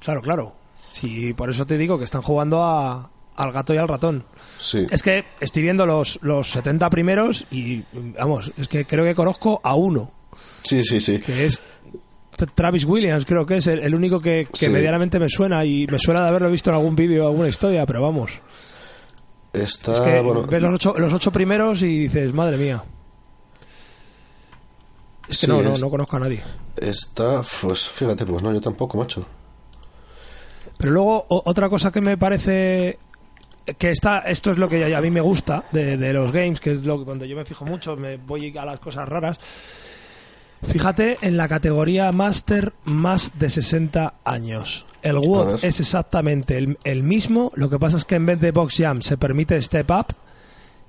[0.01, 0.55] Claro, claro.
[0.91, 4.25] Sí, por eso te digo que están jugando a- al gato y al ratón.
[4.59, 4.87] Sí.
[4.91, 7.83] Es que estoy viendo los, los 70 primeros y,
[8.21, 10.13] vamos, es que creo que conozco a uno.
[10.63, 11.19] Sí, sí, sí.
[11.19, 11.63] que es
[12.55, 14.68] Travis Williams, creo que es el, el único que, que Sí.
[14.68, 18.03] medianamente me suena y me suena de haberlo visto en algún vídeo, alguna historia, pero
[18.03, 18.33] vamos.
[19.53, 22.83] Está, es que bueno, ves los ocho, los ocho primeros y dices, madre mía.
[25.29, 26.42] Es que sí, no, no, no conozco a nadie.
[26.77, 29.25] Está, pues fíjate, pues no, yo tampoco, macho.
[30.79, 32.99] Pero luego, o- otra cosa que me parece
[33.79, 36.73] que está, esto es lo que a mí me gusta de, de los games, que
[36.73, 39.38] es lo donde yo me fijo mucho, me voy a las cosas raras.
[40.66, 44.87] Fíjate en la categoría Master más de 60 años.
[45.03, 48.53] El WOD es exactamente el, el mismo, lo que pasa es que en vez de
[48.53, 50.07] Box Jam se permite Step Up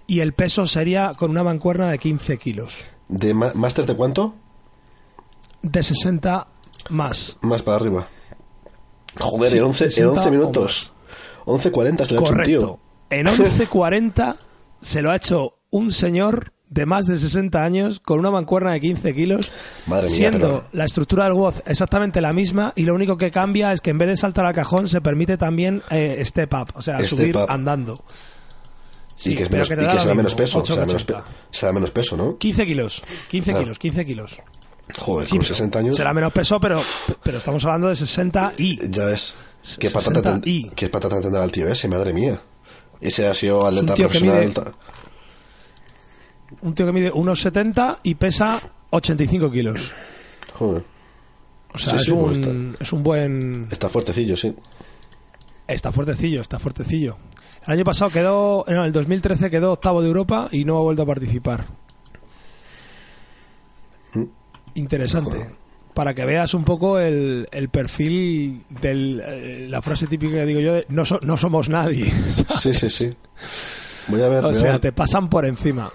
[0.05, 2.85] y el peso sería con una mancuerna de 15 kilos.
[3.07, 4.35] ¿De ma- Master de cuánto?
[5.63, 6.47] De 60
[6.89, 7.37] más.
[7.41, 8.07] Más para arriba.
[9.19, 10.93] Joder, Sí, en 11, en 60 11 o minutos.
[11.45, 12.79] 11.40 se lo ha hecho un tío.
[13.09, 14.35] En 11.40
[14.81, 18.79] se lo ha hecho un señor de más de 60 años con una mancuerna de
[18.81, 19.51] 15 kilos,
[19.85, 23.29] Madre mía, siendo pero- la estructura del WOZ exactamente la misma y lo único que
[23.31, 26.67] cambia es que en vez de saltar al cajón se permite también eh, step up,
[26.75, 27.45] o sea, Step subir up.
[27.49, 28.03] andando.
[29.15, 30.65] Sí, y que, es menos, que y que será menos peso.
[30.65, 31.17] Será menos, 8,80.
[31.17, 32.37] pe- será menos peso, ¿no?
[32.37, 33.63] 15 kilos, 15 Claro.
[33.65, 34.37] kilos, 15 kilos.
[34.97, 35.95] Joder, Sí, con pero 60 años.
[35.95, 36.81] Será menos peso, pero,
[37.23, 38.89] pero estamos hablando de 60 y...
[38.89, 39.35] Ya ves.
[39.79, 41.87] ¿Qué 60 patata, ten- qué patata tendrá el tío ese?
[41.87, 42.41] Madre mía.
[42.99, 44.53] Ese ha sido atleta profesional.
[46.61, 48.61] Un tío que mide unos 70 y pesa
[48.91, 49.93] 85 kilos.
[50.53, 50.83] Joder.
[51.73, 53.67] O sea, Sí, es, sí, pues un, es un buen...
[53.71, 54.55] Está fuertecillo, sí.
[55.67, 57.17] Está fuertecillo, está fuertecillo.
[57.65, 61.01] El año pasado quedó, no, el 2013 quedó octavo de Europa y no ha vuelto
[61.03, 61.65] a participar.
[64.13, 64.23] Mm.
[64.75, 65.55] Interesante.
[65.93, 70.73] Para que veas un poco el, el perfil de la frase típica que digo yo
[70.73, 72.11] de no, so- no somos nadie.
[72.59, 73.15] Sí, sí, sí.
[74.07, 75.91] Voy a ver, o a sea, ver, te pasan por encima.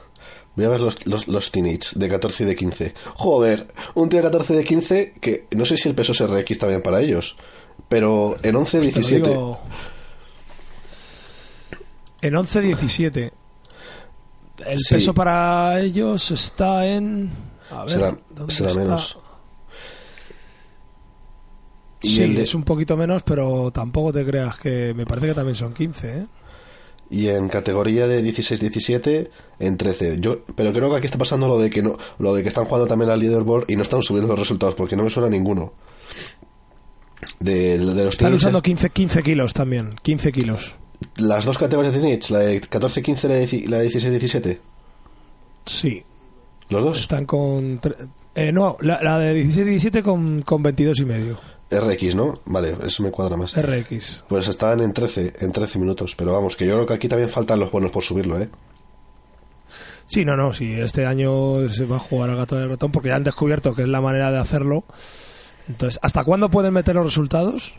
[0.59, 2.95] Voy a ver los, los, los teenage de 14 y de 15.
[3.15, 6.21] Joder, un tío de 14 y de 15 que no sé si el peso es
[6.21, 7.37] RX también para ellos.
[7.89, 9.29] Pero en 11 Te lo 17.
[9.29, 9.61] digo.
[12.21, 13.31] En 11-17.
[14.67, 14.95] El Sí.
[14.95, 17.31] peso para ellos está en...
[17.71, 18.81] A ver, será ¿dónde será está?
[18.83, 19.19] menos.
[22.03, 25.35] Y Sí, de- es un poquito menos, pero tampoco te creas que me parece que
[25.35, 26.27] también son 15, ¿eh?
[27.11, 30.19] Y en categoría de 16-17 en 13.
[30.21, 32.67] Yo, pero creo que aquí está pasando lo de que no, lo de que están
[32.67, 35.73] jugando también al leaderboard y no están subiendo los resultados porque no me suena ninguno.
[37.41, 40.77] De, de los Están usando 15, 15 kilos también, 15 kilos.
[41.17, 44.59] las dos categorías de teenage, la de 14-15 y la de de 16-17.
[45.67, 46.03] Sí,
[46.69, 47.01] Los dos.
[47.01, 47.81] están con...
[48.35, 51.37] eh, no, la, la de 16 17 con, con 22 y medio.
[51.71, 52.35] RX, ¿no?
[52.47, 53.55] Vale, eso me cuadra más.
[53.55, 54.25] RX.
[54.29, 56.15] Pues están en 13, en 13 minutos.
[56.17, 58.49] Pero vamos, que yo creo que aquí también faltan los buenos por subirlo, ¿eh?
[60.07, 63.09] Sí, no, no, sí, este año se va a jugar al gato del ratón porque
[63.11, 64.85] ya han descubierto que es la manera de hacerlo.
[65.69, 67.75] Entonces, ¿hasta cuándo pueden meter los resultados?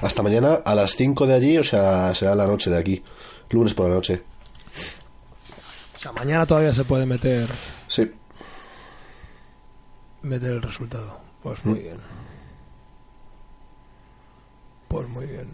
[0.00, 3.02] Hasta mañana a las 5 de allí, o sea, será la noche de aquí.
[3.50, 4.22] Lunes por la noche.
[5.96, 7.46] O sea, mañana todavía se puede meter,
[7.88, 8.10] Sí.
[10.22, 11.20] meter el resultado.
[11.42, 11.98] Pues muy bien.
[14.94, 15.48] Pues muy bien.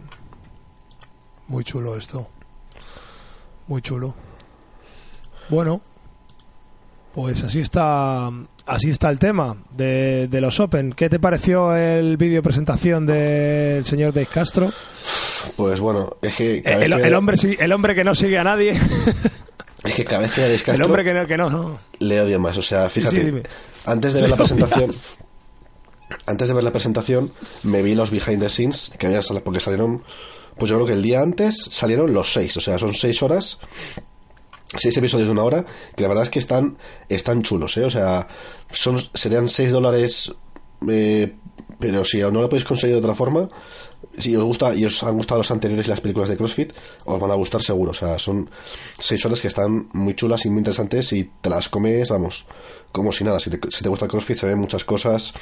[1.47, 2.29] Muy chulo esto.
[3.65, 4.13] Muy chulo.
[5.49, 5.81] Bueno,
[7.15, 8.29] pues así está,
[8.67, 10.93] así está el tema de, de los Open.
[10.93, 14.71] ¿Qué te pareció el vídeo presentación del señor Dave Castro?
[15.55, 18.73] Pues bueno, es que cada El, el hombre, el hombre que no sigue a nadie.
[19.83, 21.79] es que cada vez que el Castro, hombre que no, que no, no.
[21.97, 22.59] le odio más.
[22.59, 23.41] O sea, fíjate, sí,
[23.87, 24.91] antes de ver la presentación.
[26.25, 27.31] Antes de ver la presentación,
[27.63, 30.03] me vi los behind the scenes que había porque salieron,
[30.57, 33.59] pues yo creo que el día antes salieron los seis, o sea, son seis horas,
[34.77, 36.77] seis episodios de una hora, que la verdad es que están,
[37.09, 37.85] están chulos, ¿eh?
[37.85, 38.27] O sea,
[38.69, 40.33] son, serían seis dólares,
[40.87, 41.35] eh,
[41.79, 43.49] pero si no lo podéis conseguir de otra forma,
[44.17, 46.73] si os gusta y os han gustado los anteriores y las películas de CrossFit,
[47.05, 47.91] os van a gustar seguro.
[47.91, 48.49] O sea, son
[48.99, 52.45] seis horas que están muy chulas y muy interesantes y te las comes, vamos,
[52.91, 53.39] como si nada.
[53.39, 55.33] Si te, si te gusta CrossFit se ven muchas cosas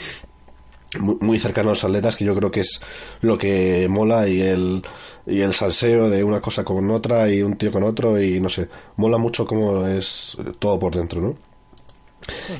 [0.97, 2.81] muy, muy cercano a los atletas que yo creo que es
[3.21, 4.81] lo que mola y el
[5.27, 8.49] y el salseo de una cosa con otra y un tío con otro y no
[8.49, 11.35] sé mola mucho cómo es todo por dentro no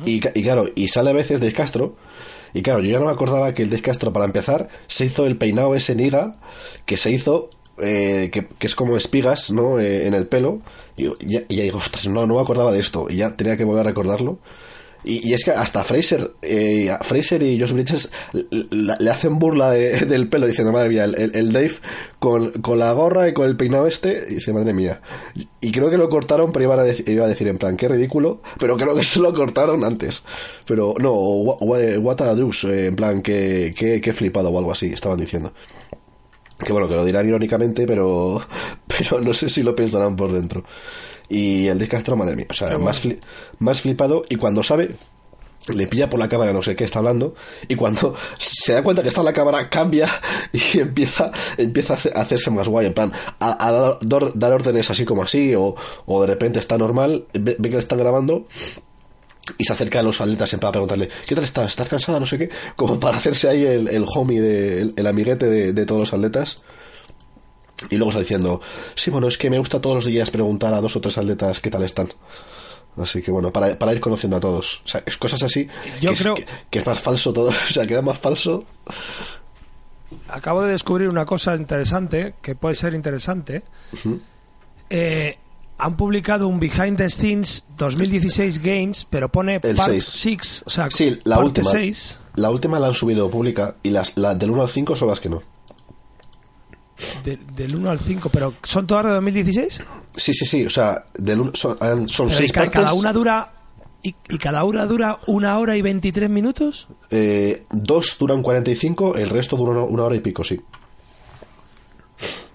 [0.06, 1.96] y, y claro y sale a veces de Castro
[2.54, 5.26] y claro yo ya no me acordaba que el de Castro para empezar se hizo
[5.26, 6.39] el peinado ese niga
[6.86, 7.50] que se hizo
[7.82, 10.62] eh, que, que es como espigas no Eh, en el pelo
[10.98, 13.36] y, y ya, y ya digo ostras no no me acordaba de esto y ya
[13.36, 14.39] tenía que volver a recordarlo
[15.03, 18.12] y, es que hasta Fraser, eh, Fraser y Josh Bridges
[18.51, 21.71] le, hacen burla de- del pelo diciendo, madre mía, el, Dave
[22.19, 25.01] con, con la gorra y con el peinado este, dice, madre mía.
[25.62, 27.88] Y creo que lo cortaron, pero iban a dec- iba a decir en plan, qué
[27.88, 30.23] ridículo, pero creo que se lo cortaron antes.
[30.65, 34.88] Pero no, what, a douche, eh, en plan, que, que, que flipado o algo así,
[34.88, 35.53] estaban diciendo.
[36.63, 38.41] Que bueno, que lo dirán irónicamente, pero,
[38.88, 40.65] pero no sé si lo pensarán por dentro.
[41.30, 43.20] Y el Castro, madre mía, o sea, más, fli-
[43.60, 44.96] más flipado y cuando sabe,
[45.68, 47.36] le pilla por la cámara no sé qué está hablando
[47.68, 50.10] y cuando se da cuenta que está en la cámara cambia
[50.54, 54.32] y empieza empieza a hace- a hacerse más guay en plan a, a dar, dar-
[54.34, 55.76] dar órdenes así como así o,
[56.08, 58.48] o de repente está normal ve, ve que le están grabando
[59.60, 61.68] y se acerca a los atletas en plan a preguntarle ¿qué tal estás?
[61.68, 62.20] ¿estás cansada?
[62.20, 65.74] no sé qué como para hacerse ahí el, el homie de, el, el amiguete de,
[65.74, 66.63] de todos los atletas
[67.89, 68.62] y luego está diciendo
[68.96, 71.60] sí bueno es que me gusta todos los días preguntar a dos o tres atletas
[71.60, 72.10] qué tal están
[72.98, 74.82] Así que bueno, para, para ir conociendo a todos.
[74.84, 75.70] O sea, es cosas así
[76.02, 77.50] Yo que, es, creo- que, que es más falso todo.
[77.70, 78.65] O sea, queda más falso.
[80.28, 83.63] Acabo de descubrir una cosa interesante, que puede ser interesante.
[84.89, 85.38] Eh,
[85.78, 90.06] han publicado un Behind the Scenes 2016 Games, pero pone El Part seis.
[90.06, 91.72] 6, o sea, Sí, la parte última.
[91.72, 95.08] 6 La última la han subido pública y las, las del 1 al 5 son
[95.08, 95.42] las que no.
[97.23, 99.83] De- del 1 al 5, pero ¿son todas de 2016?
[100.15, 100.65] Sí, sí, sí.
[100.65, 101.77] O sea, del son,
[102.09, 102.75] son seis y ca- partes.
[102.81, 103.53] cada una dura
[104.01, 106.88] y, y cada una dura una hora y 23 minutos.
[107.09, 110.59] eh, dos duran 45, el resto dura una, hora y pico, sí.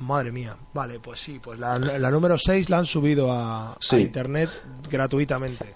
[0.00, 0.56] Madre mía.
[0.74, 4.50] Vale, pues sí, pues la, la número 6 la han subido a, internet
[4.90, 5.74] gratuitamente.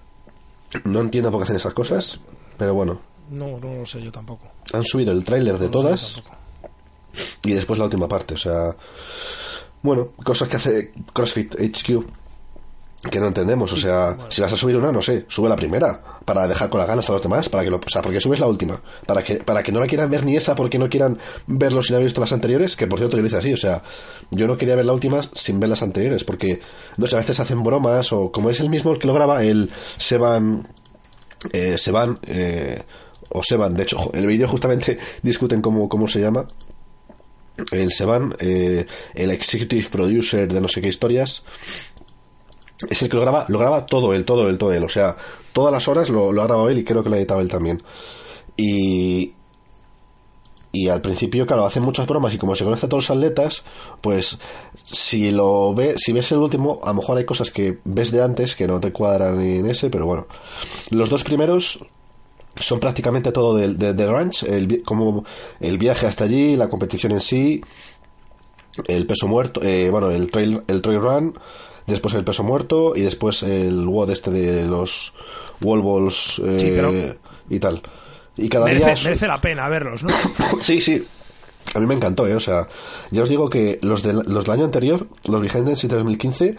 [0.84, 2.20] No entiendo por qué hacen esas cosas,
[2.58, 3.00] pero bueno.
[3.30, 4.48] No, no lo sé yo tampoco.
[4.74, 6.36] Han subido el tráiler de No lo sé todas tampoco.
[7.44, 8.34] Y después la última parte.
[8.34, 8.74] O sea,
[9.82, 12.04] bueno, cosas que hace CrossFit HQ
[13.10, 13.72] que no entendemos.
[13.72, 16.80] O sea, si vas a subir una, no sé, sube la primera para dejar con
[16.80, 19.22] las ganas a los demás, para que lo, o sea, porque subes la última, para
[19.22, 22.06] que para que no la quieran ver ni esa, porque no quieran verlo sin haber
[22.06, 23.82] visto las anteriores, que por cierto yo lo hice así, o sea,
[24.30, 26.60] yo no quería ver la última sin ver las anteriores, porque
[26.96, 29.44] no sé, a veces hacen bromas o como es el mismo el que lo graba,
[29.44, 30.66] el Seban
[31.52, 32.82] eh, Seban eh,
[33.30, 36.46] o Seban, de hecho, el vídeo justamente discuten cómo, cómo se llama.
[37.72, 41.44] El Seban, eh, el executive producer de no sé qué historias,
[42.88, 44.84] es el que lo graba, lo graba todo él, todo él, todo él.
[44.84, 45.16] O sea,
[45.52, 47.48] todas las horas lo, lo ha grabado él y creo que lo ha editado él
[47.48, 47.82] también.
[48.56, 49.34] Y.
[50.70, 53.64] Y al principio, claro, hacen muchas bromas y como se conoce a todos los atletas,
[54.02, 54.38] pues
[54.84, 58.22] si lo ve, si ves el último, a lo mejor hay cosas que ves de
[58.22, 60.26] antes que no te cuadran en ese, pero bueno.
[60.90, 61.80] Los dos primeros
[62.60, 65.24] son prácticamente todo del de, de ranch, el, como
[65.60, 67.60] el viaje hasta allí, la competición en sí,
[68.86, 71.38] el peso muerto, eh, bueno, el trail, el trail run,
[71.86, 75.14] después el peso muerto y después el WOD este de los
[75.62, 76.92] wall balls eh, Sí, pero-
[77.50, 77.80] y tal.
[78.36, 80.10] Y cada día Merece, es- merece la pena verlos, ¿no?
[80.60, 81.04] sí, sí.
[81.74, 82.34] A mí me encantó, ¿eh?
[82.34, 82.66] O sea,
[83.10, 86.54] ya os digo que los, de, los del año anterior, los Scenes de 2015,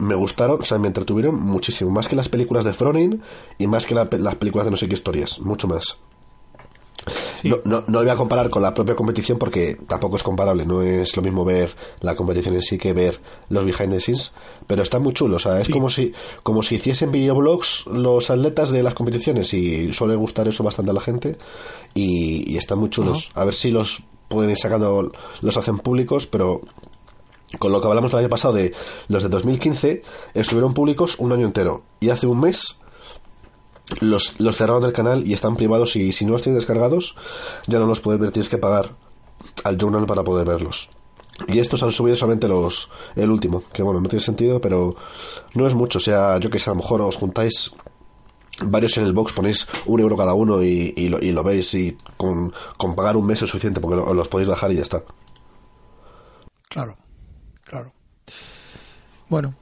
[0.00, 1.90] me gustaron, o sea, me entretuvieron muchísimo.
[1.90, 3.22] Más que las películas de Fronin
[3.58, 5.40] y más que la- las películas de no sé qué historias.
[5.40, 5.98] Mucho más.
[7.44, 10.66] No, no, no lo voy a comparar con la propia competición porque tampoco es comparable.
[10.66, 14.34] No es lo mismo ver la competición en sí que ver los behind the scenes.
[14.66, 15.36] Pero está muy chulo.
[15.36, 15.72] O sea, es Sí.
[15.72, 20.62] como si como si hiciesen videoblogs los atletas de las competiciones y suele gustar eso
[20.62, 21.36] bastante a la gente.
[21.94, 23.30] Y, y están muy chulos.
[23.34, 26.60] A ver si los pueden ir sacando, los hacen públicos, pero
[27.58, 28.74] con lo que hablamos el año pasado de
[29.08, 30.02] los de 2015,
[30.34, 31.82] estuvieron públicos un año entero.
[32.00, 32.80] Y hace un mes
[34.00, 37.16] los, los cerraron del canal y están privados y si no los tienes descargados,
[37.66, 38.94] ya no los puedes ver, tienes que pagar
[39.64, 40.90] al journal para poder verlos.
[41.48, 44.94] Y estos han subido solamente los el último, que bueno, no tiene sentido, pero
[45.54, 45.98] no es mucho.
[45.98, 47.74] O sea, yo que sé, a lo mejor os juntáis
[48.62, 51.72] varios en el box, ponéis un euro cada uno y, y lo, y lo veis
[51.74, 54.82] y con, con pagar un mes es suficiente porque lo- los podéis bajar y ya
[54.82, 55.02] está.
[56.68, 56.96] Claro.
[59.30, 59.54] Bueno,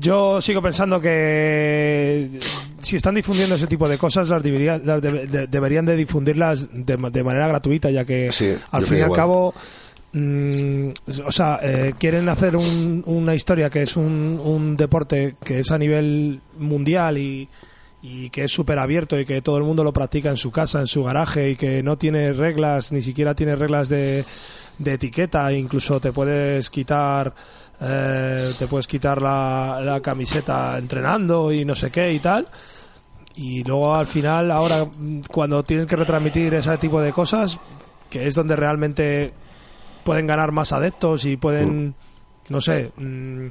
[0.00, 2.40] yo sigo pensando que
[2.82, 6.68] si están difundiendo ese tipo de cosas, las deberían, las debe- de- deberían de difundirlas
[6.72, 9.54] de, de manera gratuita, ya que Sí, al fin y al cabo,
[10.12, 10.88] mm,
[11.26, 15.70] o sea, eh, quieren hacer un- una historia que es un, un deporte que es
[15.70, 17.48] a nivel mundial y,
[18.02, 20.80] y que es súper abierto y que todo el mundo lo practica en su casa,
[20.80, 24.24] en su garaje y que no tiene reglas, ni siquiera tiene reglas de,
[24.78, 27.34] de etiqueta, incluso te puedes quitar
[27.80, 32.46] eh, te puedes quitar la, la camiseta entrenando y no sé qué y tal.
[33.36, 37.58] Y luego al final ahora mm, cuando tienes que retransmitir ese tipo de cosas
[38.10, 39.32] que es donde realmente
[40.04, 41.94] pueden ganar más adeptos y pueden
[42.48, 43.46] no sé mm,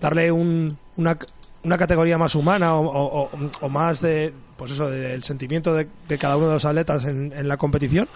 [0.00, 1.16] darle un, una,
[1.62, 5.86] una categoría más humana o, o- o- o más de pues eso del sentimiento de,
[6.08, 8.08] de cada uno de los atletas en, en la competición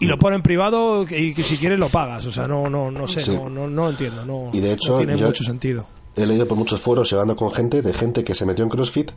[0.00, 3.06] y lo ponen privado y que si quieres lo pagas o sea no no no
[3.08, 3.34] sé Sí.
[3.36, 5.86] no, no, no entiendo no, Y de hecho, no tiene mucho sentido
[6.16, 9.12] He leído por muchos foros, hablando con gente, de gente que se metió en CrossFit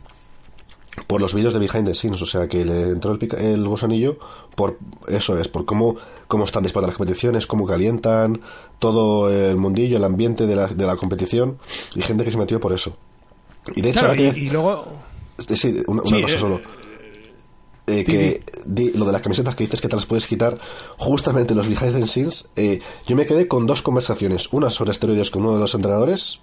[1.06, 3.66] por los vídeos de behind the scenes, o sea, que le entró el, pica- el
[3.66, 4.18] gusanillo
[4.54, 4.78] por
[5.08, 5.96] eso es, por cómo,
[6.28, 8.40] cómo están disparadas las competiciones, cómo calientan,
[8.78, 11.58] todo el mundillo, el ambiente de la, de la competición,
[11.96, 12.96] y gente que se metió por eso.
[13.74, 14.84] Y de hecho, Claro, y, que- y luego
[15.38, 16.60] Sí, una, una Sí, cosa eh, solo.
[17.88, 20.54] Eh, que di- lo de las camisetas que dices que te las puedes quitar,
[20.98, 25.42] justamente los the scenes, eh, yo me quedé con dos conversaciones, una sobre esteroides con
[25.42, 26.38] uno de los entrenadores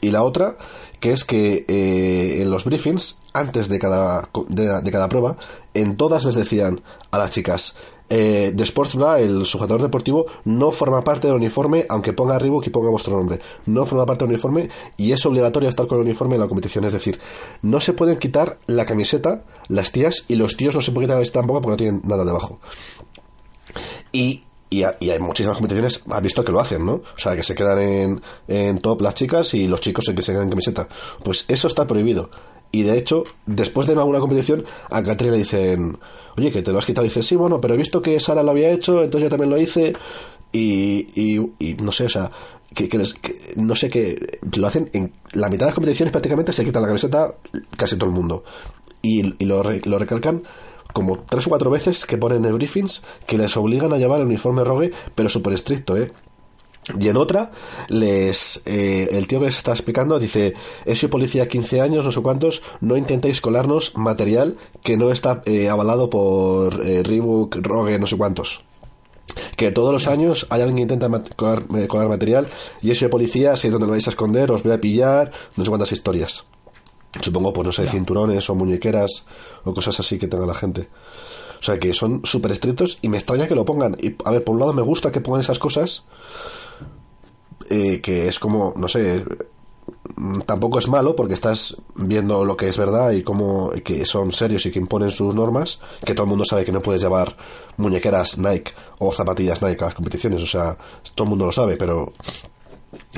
[0.00, 0.56] y la otra
[1.00, 5.36] que es que eh, en los briefings, antes de cada, de cada prueba,
[5.74, 6.80] en todas les decían
[7.10, 7.74] a las chicas,
[8.10, 12.66] eh, de Sports Bra, el sujetador deportivo, no forma parte del uniforme, aunque ponga Reebok
[12.66, 13.40] y ponga vuestro nombre.
[13.66, 16.84] No forma parte del uniforme y es obligatorio estar con el uniforme en la competición.
[16.84, 17.18] Es decir,
[17.62, 21.16] no se pueden quitar la camiseta las tías y los tíos no se pueden quitar
[21.16, 22.60] la camiseta tampoco porque no tienen nada debajo.
[24.12, 26.94] Y, y, ha- y hay muchísimas competiciones, has visto que lo hacen, ¿no?
[26.94, 30.22] O sea, que se quedan en, en top las chicas y los chicos en que
[30.22, 30.88] se quedan en camiseta.
[31.22, 32.30] Pues eso está prohibido.
[32.74, 35.96] Y de hecho, después de alguna competición, a Catrina le dicen,
[36.36, 37.04] oye, que te lo has quitado.
[37.04, 39.50] Y dice, sí, bueno, pero he visto que Sara lo había hecho, entonces yo también
[39.50, 39.92] lo hice.
[40.50, 41.06] Y,
[41.60, 42.32] y, no sé, o sea,
[42.74, 46.10] que, que les- que no sé, que lo hacen en la mitad de las competiciones
[46.10, 47.34] prácticamente se quitan la camiseta
[47.76, 48.42] casi todo el mundo.
[49.02, 50.42] Y, y lo, lo recalcan
[50.92, 54.26] como tres o cuatro veces que ponen en briefings que les obligan a llevar el
[54.26, 56.10] uniforme rogue, pero súper estricto, ¿eh?
[57.00, 57.50] Y en otra,
[57.88, 60.52] les eh, el tío que les está explicando dice,
[60.84, 65.42] he sido policía 15 años, no sé cuántos, no intentéis colarnos material que no está
[65.46, 68.64] eh, avalado por eh, Reebok, Rogue, no sé cuántos.
[69.56, 72.48] Que todos los años hay alguien que intenta mat- colar, eh, colar material
[72.82, 75.32] y eso de policía, si es donde lo vais a esconder, os voy a pillar,
[75.56, 76.44] no sé cuántas historias.
[77.22, 79.24] Supongo, pues no sé, cinturones o muñequeras
[79.64, 80.88] o cosas así que tenga la gente.
[81.60, 83.96] O sea que son súper estrictos y me extraña que lo pongan.
[84.00, 86.04] Y a ver, por un lado me gusta que pongan esas cosas,
[87.70, 89.24] eh, que es como, no sé,
[90.46, 94.66] tampoco es malo porque estás viendo lo que es verdad y cómo que son serios
[94.66, 97.36] y que imponen sus normas, que todo el mundo sabe que no puedes llevar
[97.76, 100.76] muñequeras Nike o zapatillas Nike a las competiciones, o sea,
[101.14, 102.12] todo el mundo lo sabe, pero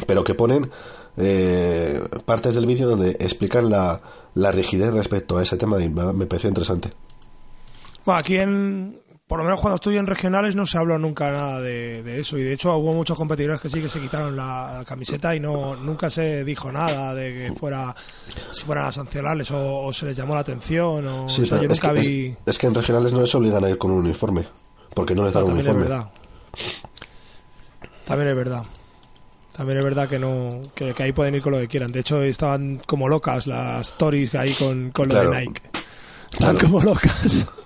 [0.07, 0.71] pero que ponen
[1.17, 4.01] eh, partes del vídeo donde explican la,
[4.35, 6.93] la rigidez respecto a ese tema y me, me pareció interesante.
[8.05, 11.61] Bueno, aquí en, por lo menos cuando estuve en regionales no se habló nunca nada
[11.61, 12.39] de, de eso.
[12.39, 15.75] Y de hecho hubo muchos competidores que sí que se quitaron la, camiseta y no
[15.77, 17.95] nunca se dijo nada de que fuera
[18.53, 21.59] si fueran a sancionarles o, o se les llamó la atención o, Sí, o sea,
[21.59, 23.69] pero yo es, nunca que, vi es- es que en regionales no les obligan a
[23.71, 24.47] ir con un uniforme,
[24.95, 25.89] porque no les dan un también es uniforme.
[25.97, 26.11] verdad.
[28.05, 28.63] También es verdad.
[29.57, 31.91] También es verdad que no que, que ahí pueden ir con lo que quieran.
[31.91, 35.31] De hecho estaban como locas las stories ahí con, con lo Claro.
[35.31, 35.63] de Nike
[36.39, 36.59] Claro.
[36.61, 37.47] como locas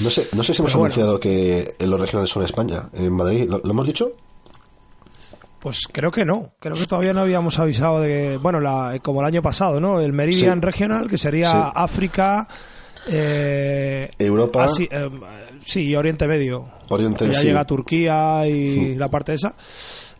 [0.00, 0.84] No sé, no sé si hemos bueno.
[0.86, 3.46] anunciado que los regionales son España, en Madrid.
[3.48, 4.12] ¿Lo, lo hemos dicho?
[5.60, 6.52] Pues creo que no.
[6.60, 10.00] Creo que todavía no habíamos avisado de que, bueno, la, como el año pasado, ¿no?
[10.00, 10.64] El Meridian Sí.
[10.64, 11.58] Regional, que sería Sí.
[11.74, 12.46] África,
[13.06, 14.64] eh, Europa.
[14.64, 15.10] Asi- eh,
[15.64, 16.66] sí, y Oriente Medio.
[16.90, 17.46] Oriente, ya sí.
[17.48, 19.54] llega Turquía y la parte esa.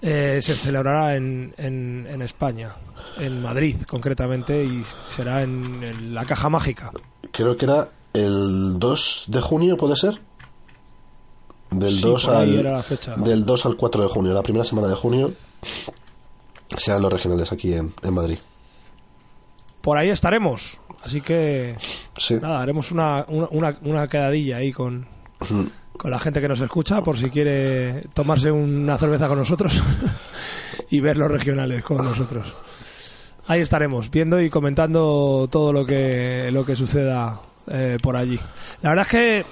[0.01, 2.73] eh, se celebrará en, en, en España,
[3.19, 6.93] en Madrid concretamente, y será en, en la Caja Mágica.
[7.33, 10.21] Creo que era el 2 de junio, ¿puede ser?
[11.71, 14.89] Del, Sí, 2 por ahí al, del 2 al 4 de junio, la primera semana
[14.89, 15.33] de junio,
[16.77, 18.39] serán los regionales aquí en, en Madrid.
[19.83, 20.81] Por ahí estaremos.
[21.05, 21.77] Así que
[22.17, 22.35] Sí.
[22.41, 25.07] nada, haremos una, una, una, una quedadilla ahí con,
[25.97, 29.73] con la gente que nos escucha por si quiere tomarse una cerveza con nosotros
[30.91, 32.53] y ver los regionales con nosotros.
[33.47, 37.41] Ahí estaremos, viendo y comentando todo lo que, lo que suceda
[37.71, 38.39] eh, por allí.
[38.83, 39.45] La verdad es que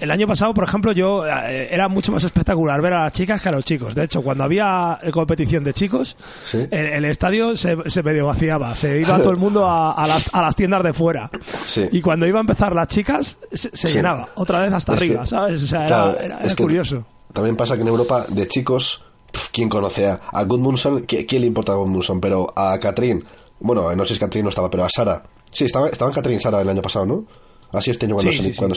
[0.00, 3.42] el año pasado, por ejemplo, yo eh, era mucho más espectacular ver a las chicas
[3.42, 3.94] que a los chicos.
[3.94, 6.16] De hecho, cuando había competición de chicos,
[6.46, 6.66] Sí.
[6.70, 8.74] el, el estadio se, se medio vaciaba.
[8.74, 11.30] Se iba todo el mundo a, a las, a las tiendas de fuera.
[11.66, 11.86] Sí.
[11.92, 13.94] Y cuando iba a empezar las chicas, se, se Sí.
[13.94, 14.28] llenaba.
[14.36, 15.62] Otra vez hasta Es que- arriba, ¿sabes?
[15.64, 17.06] O sea, era, claro, era- es era curioso.
[17.34, 19.04] También pasa que en Europa, de chicos,
[19.52, 21.06] ¿quién conoce a, a Gudmundsson?
[21.06, 22.20] ¿Qui- ¿Quién le importa a Gudmundsson?
[22.22, 23.22] Pero a Catrín,
[23.60, 25.22] bueno, no sé si Catrín no estaba, pero a Sara.
[25.50, 27.24] Sí, estaba, Catrín y Sara el año pasado, ¿no?
[27.72, 28.76] Así este año cuando, Sí, cuando.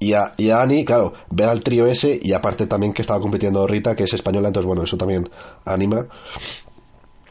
[0.00, 3.20] Y a, y a Ani, claro, ver al trío ese y aparte también que estaba
[3.20, 5.28] compitiendo Rita, que es española, entonces bueno, eso también
[5.64, 6.06] anima.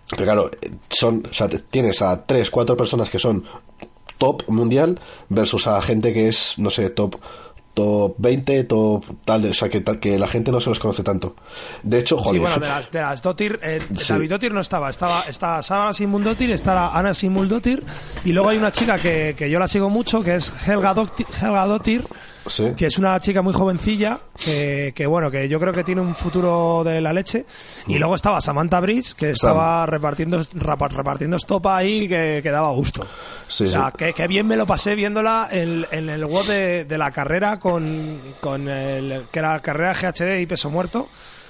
[0.10, 0.52] Pero claro,
[0.90, 3.44] son, o sea, tienes a tres, cuatro personas que son
[4.18, 5.00] top mundial
[5.30, 7.16] versus a gente que es, no sé, top
[7.78, 11.04] top 20, top tal, de- o sea, que, que la gente no se los conoce
[11.04, 11.36] tanto.
[11.84, 14.14] De hecho, Sí, joder, bueno, de las, de las Dotir, eh, Sí.
[14.14, 17.84] David Dotir no estaba, estaba, estaba Sara Simuldotir, está Ana Simuldotir,
[18.26, 21.28] y luego hay una chica que, que yo la sigo mucho, que es Helga Dotir,
[21.40, 22.04] Helga Dotir
[22.50, 26.02] sí, que es una chica muy jovencilla, que, que, bueno, que yo creo que tiene
[26.02, 27.46] un futuro de la leche.
[27.88, 32.72] Y luego estaba Samantha Bridge, que estaba repartiendo, rapa- repartiendo estopa ahí que, que daba
[32.72, 33.06] gusto.
[33.48, 33.98] Sí, o sea, sí.
[33.98, 38.20] que, que bien me lo pasé viéndola en, en el de, de la carrera con,
[38.42, 41.02] con el, que era carrera GHD y peso muerto.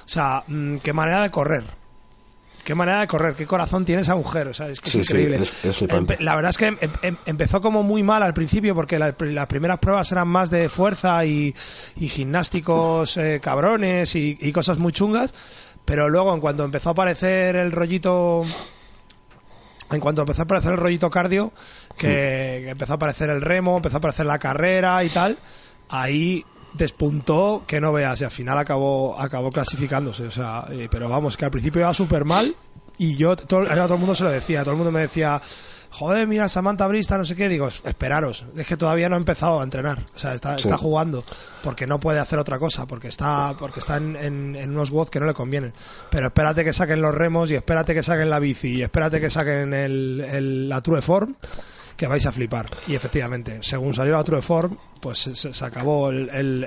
[0.05, 1.63] O sea, mm, qué manera de correr.
[2.67, 5.07] Qué manera de correr, qué corazón tiene esa mujer, o sea, es que Sí, es
[5.07, 5.37] sí, increíble.
[5.41, 8.99] es- es la verdad es que em- em- empezó como muy mal al principio porque
[8.99, 11.55] la- las primeras pruebas eran más de fuerza y,
[11.95, 15.33] y gimnásticos eh, cabrones y, y cosas muy chungas,
[15.85, 18.43] pero luego en cuanto empezó a aparecer el rollito
[19.89, 21.53] en cuanto empezó a aparecer el rollito cardio,
[21.97, 25.37] que, que empezó a aparecer el remo, empezó a aparecer la carrera y tal,
[25.87, 26.43] ahí
[26.77, 31.35] despuntó que no veas y al final acabó acabó clasificándose o sea eh, pero vamos
[31.37, 32.53] que al principio iba súper mal
[32.97, 35.41] y yo todo, a todo el mundo se lo decía todo el mundo me decía
[35.89, 39.59] joder mira Samantha Brista no sé qué digo esperaros es que todavía no ha empezado
[39.59, 40.69] a entrenar o sea está, Sí.
[40.77, 41.23] jugando
[41.63, 45.09] porque no puede hacer otra cosa porque está porque está en, en- en unos WOD
[45.09, 45.73] que no le convienen
[46.09, 49.29] pero espérate que saquen los remos y espérate que saquen la bici y espérate que
[49.29, 51.35] saquen el, el- la True Form
[51.97, 52.69] que vais a flipar.
[52.87, 56.63] Y efectivamente, según salió la True Form, pues se, se acabó el, el-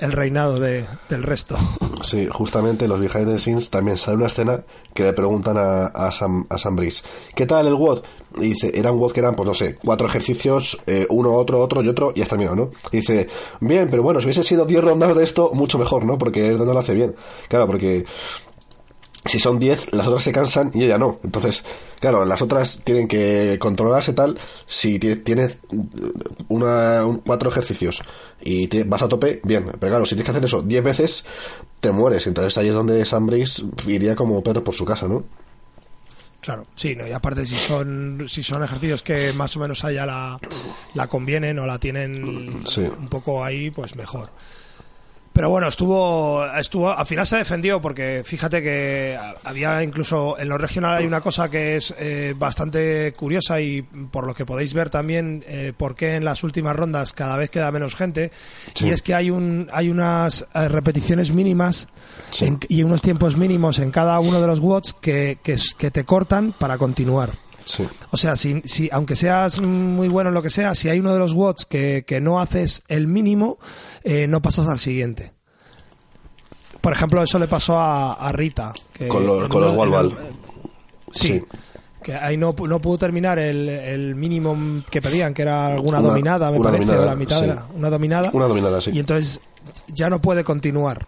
[0.00, 1.56] el- reinado de- del resto.
[2.02, 4.62] sí, justamente los behind the scenes también sale una escena
[4.94, 7.04] que le preguntan a, a Sam, a Sam Briggs,
[7.34, 8.02] ¿qué tal el WOD?
[8.38, 11.60] Y dice, era un WOD que eran, pues no sé, cuatro ejercicios, eh, uno, otro,
[11.60, 12.70] otro y otro, y está terminado, ¿no?
[12.90, 13.28] Dice,
[13.60, 16.16] bien, pero bueno, si hubiese sido 10 rondas de esto, mucho mejor, ¿no?
[16.18, 17.14] Porque es donde lo hace bien.
[17.48, 18.04] Claro, porque
[19.24, 21.20] si son 10, las otras se cansan y ella no.
[21.22, 21.64] Entonces,
[22.00, 24.38] claro, las otras tienen que controlarse tal.
[24.66, 25.58] Si ti- tienes
[26.48, 28.02] una, un- cuatro ejercicios
[28.40, 29.64] y te- vas a tope, bien.
[29.78, 31.24] Pero claro, si tienes que hacer eso 10 veces,
[31.80, 32.26] te mueres.
[32.26, 35.24] Entonces ahí es donde Sam Briggs iría como perro por su casa, ¿no?
[36.40, 39.92] Claro, sí, no, y aparte si son si son ejercicios que más o menos a
[39.92, 40.40] ella la,
[40.94, 42.80] la convienen o la tienen Sí.
[42.80, 44.28] un poco ahí, pues mejor.
[45.32, 50.58] Pero bueno, estuvo, estuvo, al final se defendió porque fíjate que había incluso en lo
[50.58, 54.90] regional hay una cosa que es eh, bastante curiosa y por lo que podéis ver
[54.90, 58.30] también eh, por qué en las últimas rondas cada vez queda menos gente
[58.74, 58.88] Sí.
[58.88, 61.88] y es que hay un hay unas eh, repeticiones mínimas
[62.30, 62.44] Sí.
[62.46, 66.52] en- y unos tiempos mínimos en cada uno de los watts que, que te cortan
[66.52, 67.30] para continuar.
[67.64, 67.86] Sí.
[68.10, 71.12] O sea, si, si, aunque seas muy bueno en lo que sea, si hay uno
[71.12, 73.58] de los watts que, que no haces el mínimo,
[74.04, 75.32] eh, no pasas al siguiente.
[76.80, 78.72] Por ejemplo, eso le pasó a, a Rita.
[78.92, 79.60] Que Con los- con
[79.90, 80.16] los el-.
[81.12, 81.44] Sí, Sí.
[82.02, 84.56] Que ahí no, no pudo terminar el, el mínimo
[84.90, 87.76] que pedían, que era alguna Una- dominada, me parece, dominada, o la mitad sí.
[87.76, 88.30] una dominada.
[88.32, 88.90] Una dominada, sí.
[88.92, 89.40] Y entonces
[89.86, 91.06] ya no puede continuar.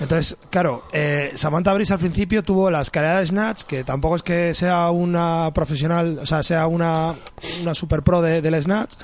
[0.00, 4.22] Entonces, claro, eh, Samantha Brice al principio tuvo la escalera de Snatch, que tampoco es
[4.22, 7.14] que sea una profesional, o sea, sea una,
[7.62, 8.94] una super pro de- del Snatch,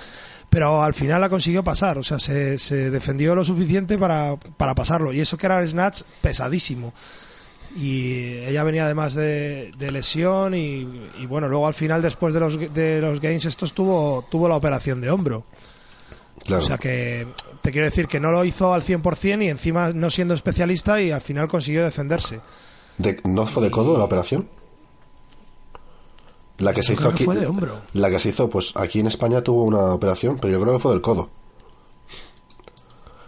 [0.50, 4.74] pero al final la consiguió pasar, o sea, se, se defendió lo suficiente para, para
[4.74, 5.12] pasarlo.
[5.12, 6.92] Y eso que era el snatch pesadísimo.
[7.74, 10.86] Y ella venía además de, de lesión y,
[11.18, 14.56] y bueno, luego al final después de los, de los games estos tuvo, tuvo la
[14.56, 15.46] operación de hombro.
[16.44, 16.62] Claro.
[16.62, 17.26] O sea que
[17.60, 21.10] te quiero decir que no lo hizo al 100% y encima no siendo especialista y
[21.10, 22.40] al final consiguió defenderse.
[22.98, 24.48] De- ¿No fue de codo la operación?
[26.58, 27.24] La que se hizo que aquí.
[27.24, 27.80] fue de hombro.
[27.94, 30.80] La que se hizo, pues aquí en España tuvo una operación, pero yo creo que
[30.80, 31.30] fue del codo.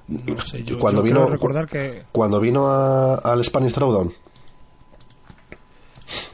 [0.07, 4.13] No sé, yo, cuando yo vino, recordar que Cuando vino a- al Spanish Throwdown,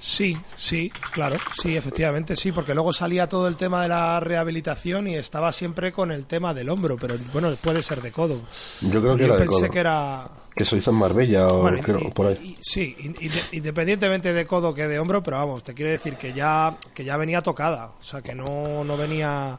[0.01, 5.07] sí, sí, claro, sí, efectivamente sí, porque luego salía todo el tema de la rehabilitación
[5.07, 8.41] y estaba siempre con el tema del hombro, pero bueno, puede ser de codo.
[8.81, 9.71] yo creo que yo era de pensé codo.
[9.71, 12.35] que era Que se hizo en Marbella o Bueno, creo- y- por ahí.
[12.43, 16.17] y- sí, in- inde- independientemente de codo que de hombro, pero vamos, te quiero decir
[16.17, 19.59] que ya, que ya venía tocada, o sea, que no, no venía...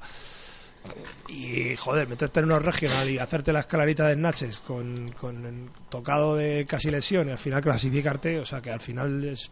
[1.27, 5.69] Y joder, meterte en unos regional y hacerte la escalarita de Natches con, con el
[5.89, 9.51] tocado de casi lesión y al final clasificarte, o sea, que al final es...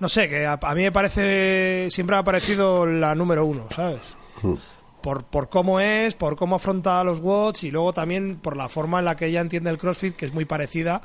[0.00, 3.68] No sé, que a, a mí me parece, siempre me ha parecido la número uno,
[3.74, 4.00] ¿sabes?
[5.00, 8.98] por, por cómo es, por cómo afronta los watts y luego también por la forma
[8.98, 11.00] en la que ella entiende el CrossFit, que es muy parecida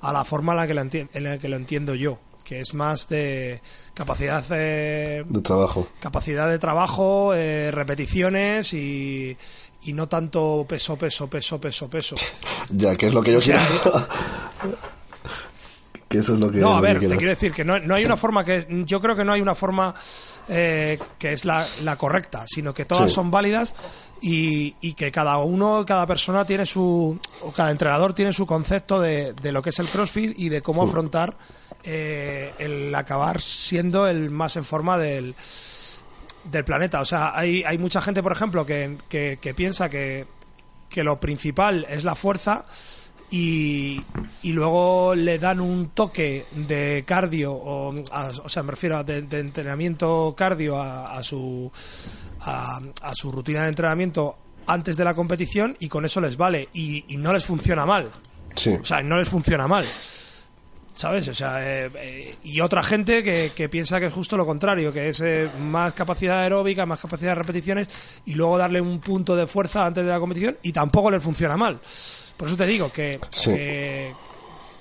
[0.00, 2.60] a la forma en la que lo, enti- en la que lo entiendo yo, que
[2.60, 3.60] es más de
[3.94, 5.86] capacidad eh, De trabajo.
[6.00, 9.36] capacidad de trabajo, eh, repeticiones y,
[9.82, 12.16] y no tanto peso, peso, peso, peso, peso.
[12.70, 14.06] Ya, que es lo que yo sea, quiero.
[16.14, 18.04] que eso es lo que, No, a ver, te quiero decir que no, no hay
[18.04, 18.66] una forma que.
[18.86, 19.94] Yo creo que no hay una forma
[20.48, 23.14] eh, que es la, la correcta, sino que todas Sí.
[23.14, 23.74] son válidas
[24.20, 27.18] y, y que cada uno, cada persona tiene su.
[27.42, 30.62] o cada entrenador tiene su concepto de, de lo que es el CrossFit y de
[30.62, 31.36] cómo afrontar
[31.82, 35.34] eh, el acabar siendo el más en forma del
[36.44, 37.00] del planeta.
[37.00, 40.26] O sea, hay, hay mucha gente, por ejemplo, que, que, que piensa que,
[40.90, 42.66] que lo principal es la fuerza
[43.36, 44.00] y,
[44.42, 49.02] y luego le dan un toque de cardio, o, a- o sea, me refiero a
[49.02, 51.70] de, de entrenamiento cardio a, a su,
[52.42, 54.36] a, a su rutina de entrenamiento
[54.68, 58.08] antes de la competición y con eso les vale y, y no les funciona mal.
[58.54, 58.70] Sí.
[58.80, 59.84] O sea, no les funciona mal.
[60.94, 61.26] ¿Sabes?
[61.26, 64.92] O sea, eh, eh, y otra gente que, que piensa que es justo lo contrario,
[64.92, 67.88] que es eh, más capacidad aeróbica, más capacidad de repeticiones
[68.26, 71.56] y luego darle un punto de fuerza antes de la competición y tampoco les funciona
[71.56, 71.80] mal.
[72.36, 73.50] Por eso te digo que, Sí.
[73.50, 74.12] que,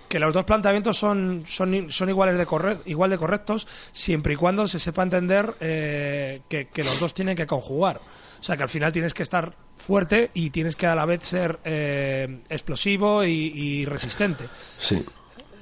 [0.09, 4.35] que los dos planteamientos son, son, son iguales de corre- igual de correctos siempre y
[4.35, 7.99] cuando se sepa entender eh, que, que los dos tienen que conjugar.
[8.39, 11.23] O sea, que al final tienes que estar fuerte y tienes que a la vez
[11.23, 14.45] ser eh, explosivo y, y resistente.
[14.79, 15.03] Sí.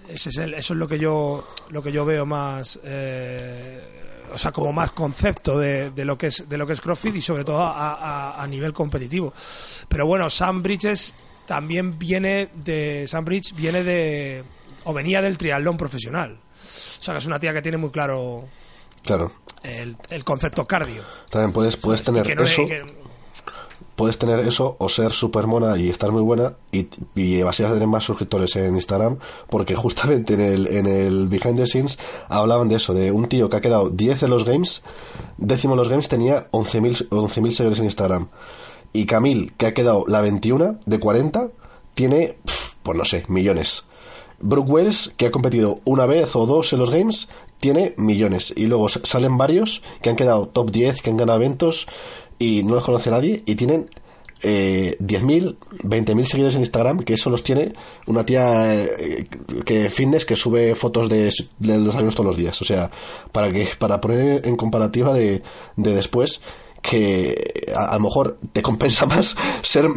[0.07, 4.37] Ese es el- eso es lo que yo lo que yo veo más eh, o
[4.37, 7.21] sea como más concepto de, de lo que es de lo que es CrossFit y
[7.21, 9.33] sobre todo a, a- a nivel competitivo
[9.87, 11.13] pero bueno Sam Bridges
[11.51, 14.41] también viene de Sam Bridge viene de
[14.85, 18.45] o venía del triatlón profesional o sea que es una tía que tiene muy claro
[19.03, 19.33] Claro.
[19.63, 22.65] el, el concepto cardio También puedes, puedes tener no eso.
[22.65, 22.85] que-
[23.97, 27.67] Puedes tener eso o ser súper mona y estar muy buena y, y vas a
[27.67, 29.17] tener más suscriptores en Instagram
[29.49, 31.99] porque justamente en el, en el Behind the Scenes
[32.29, 34.83] hablaban de eso, de un tío que ha quedado 10 en los games,
[35.37, 38.29] décimo en los games tenía 11.000 11.000 seguidores en Instagram.
[38.93, 41.49] Y Camil, que ha quedado la 21 de 40,
[41.93, 43.85] tiene, pf, pues no sé, millones.
[44.39, 47.29] Brooke Wells, que ha competido una vez o dos en los games,
[47.59, 48.53] tiene millones.
[48.55, 51.87] Y luego salen varios que han quedado top 10, que han ganado eventos
[52.39, 53.87] y no los conoce nadie y tienen
[54.41, 57.73] eh, 10.000, 20.000 seguidores en Instagram, que eso los tiene
[58.07, 59.27] una tía eh,
[59.63, 62.59] que fitness que sube fotos de, de los años todos los días.
[62.61, 62.89] O sea,
[63.31, 65.43] para que para poner en comparativa de,
[65.75, 66.41] de después
[66.81, 69.89] que a, lo mejor te compensa más ser,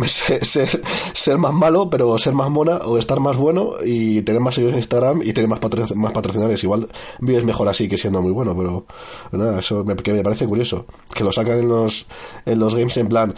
[0.42, 0.82] ser,
[1.12, 4.74] ser, más malo, pero ser más mona o estar más bueno y tener más seguidores
[4.74, 5.60] en Instagram y tener más,
[5.94, 6.62] más patrocinadores.
[6.62, 6.88] Igual
[7.20, 8.86] vives mejor así que siendo muy bueno, pero
[9.32, 10.86] nada, eso me, que me parece curioso.
[11.14, 12.06] Que lo sacan en los,
[12.44, 13.34] en los games en plan,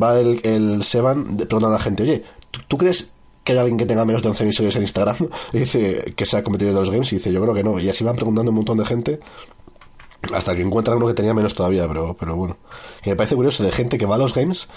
[0.00, 2.22] va el, el Seban preguntando a la gente, oye,
[2.68, 3.12] ¿tú, crees
[3.44, 5.16] que hay alguien que tenga menos de 11.000 seguidores en Instagram?
[5.52, 7.78] Y dice que sea competidor de los games y dice, yo creo que no.
[7.80, 9.20] Y así van preguntando un montón de gente
[10.34, 12.56] hasta que encuentran uno que tenía menos todavía, pero, pero bueno.
[13.02, 14.68] Que me parece curioso de gente que va a los games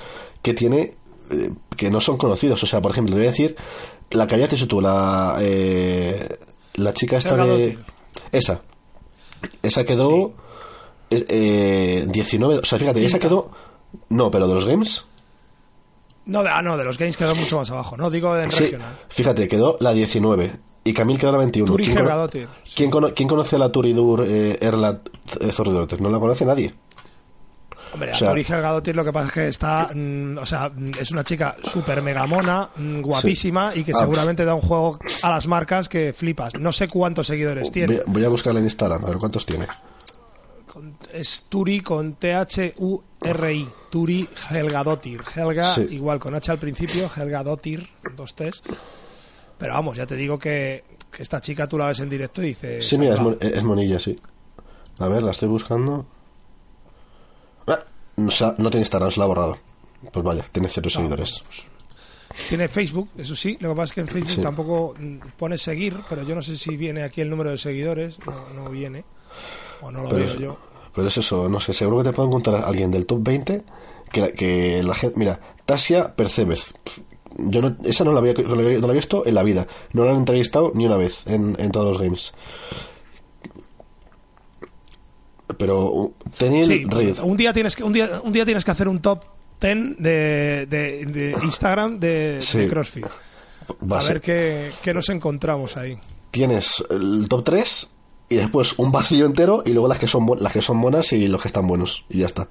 [0.42, 0.96] que tiene.
[1.32, 2.62] eh, que no son conocidos.
[2.64, 3.56] O sea, por ejemplo, te voy a decir.
[4.12, 5.38] La que habías dicho tú, la.
[5.40, 6.38] eh,
[6.76, 7.78] la chica esta de.
[8.32, 8.62] Esa.
[9.62, 10.34] Esa quedó.
[11.10, 12.60] eh, eh, 19.
[12.60, 13.52] O sea, fíjate, esa quedó.
[14.10, 15.06] No, pero de los games.
[16.26, 18.66] no de, ah no de los games quedó mucho más abajo no digo en Sí,
[18.66, 20.60] regional fíjate, quedó la 19.
[20.90, 21.72] Y Camil quedó la 21.
[21.72, 22.74] Turi ¿Quién, cono- sí.
[22.76, 25.02] ¿quién, cono- quién conoce a la Turidur eh, Erla
[25.40, 25.52] eh?
[26.00, 26.74] No la conoce nadie.
[27.94, 30.92] Hombre, O sea, Tori Helgadotir lo que pasa es que está, mm, o sea, mm,
[31.00, 35.30] es una chica súper megamona, mm, guapísima y que Ah, seguramente da un juego a
[35.30, 36.54] las marcas que flipas.
[36.56, 37.88] No sé cuántos seguidores tiene.
[37.96, 39.68] voy, a- voy a buscarla en Instagram, a ver cuántos tiene.
[41.12, 43.68] Es Turi con T-H-U-R-I.
[43.90, 45.22] Turi Helgadotir.
[45.36, 45.88] Helga, Sí.
[45.90, 48.62] igual con H al principio, Helgadotir, dos T's.
[49.60, 52.48] Pero vamos, ya te digo que, que esta chica tú la ves en directo y
[52.48, 52.88] dices.
[52.88, 53.30] Sí, mira, es, "Anda".
[53.32, 54.16] mon- es monilla, sí.
[55.00, 56.06] A ver, la estoy buscando.
[57.68, 57.80] Ah,
[58.18, 59.58] no, no tiene Instagram, se la ha borrado.
[60.12, 61.44] Pues vaya, tiene cero seguidores.
[62.48, 63.58] Tiene Facebook, eso sí.
[63.60, 64.42] Lo que pasa es que en Facebook Sí.
[64.42, 68.18] tampoco mm, pone seguir, pero yo no sé si viene aquí el número de seguidores.
[68.26, 69.04] No, no viene.
[69.82, 70.58] O no lo Pero veo es, yo.
[70.96, 73.64] pero es eso, no sé, seguro que te puedo encontrar alguien del top 20
[74.12, 75.18] que la, que la gente...
[75.18, 76.74] Mira, Tasia Percebez.
[77.38, 79.44] Yo no, esa no la, había, no la había no la había visto en la
[79.44, 79.68] vida.
[79.94, 82.34] No la han entrevistado ni una vez en, en todos los games.
[85.58, 86.86] Pero uh, Tenil Sí,
[87.24, 89.24] un día tienes que un día un día tienes que hacer un top
[89.62, 92.60] 10 de, de, de Instagram de, Sí.
[92.60, 93.06] de CrossFit.
[93.92, 95.98] va A ver qué, qué nos encontramos ahí.
[96.32, 97.90] tienes el top 3
[98.30, 101.28] y después un vacío entero y luego las que son las que son buenas y
[101.28, 102.48] los que están buenos y ya está.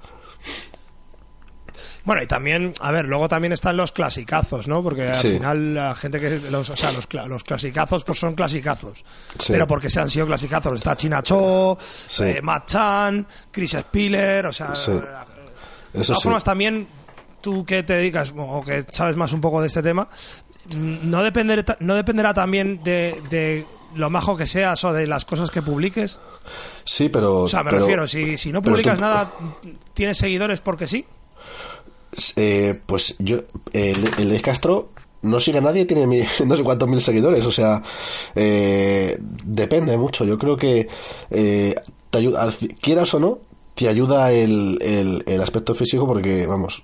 [2.09, 4.82] Bueno, y también, a ver, luego también están los clasicazos, ¿no?
[4.82, 5.32] Porque al Sí.
[5.32, 9.04] final la gente que los, o sea, los, los clasicazos pues son clasicazos.
[9.38, 9.52] Sí.
[9.52, 10.72] Pero porque se han sido clasicazos.
[10.72, 11.76] Está China Cho,
[12.09, 12.22] Sí.
[12.22, 14.92] eh, Matt Chan, Chris Spiller, o sea, Sí.
[15.92, 16.86] de todas formas también
[17.42, 20.09] tú que te dedicas o que sabes más un poco de este tema,
[20.70, 25.50] no dependerá, no dependerá también de, de lo majo que seas o de las cosas
[25.50, 26.18] que publiques.
[26.86, 29.30] Sí, pero O sea, me pero- refiero, si, si no publicas tú- nada,
[29.92, 31.04] tienes seguidores porque sí.
[32.36, 33.38] Eh, pues yo,
[33.72, 34.90] el, el de Castro
[35.22, 37.82] no sigue a nadie, tiene mi- no sé cuántos mil seguidores, o sea,
[38.34, 40.24] eh, depende mucho.
[40.24, 40.88] Yo creo que
[41.30, 41.74] eh,
[42.11, 42.48] te ayuda,
[42.80, 43.38] quieras o no,
[43.74, 46.82] te ayuda el, el, el aspecto físico porque, vamos,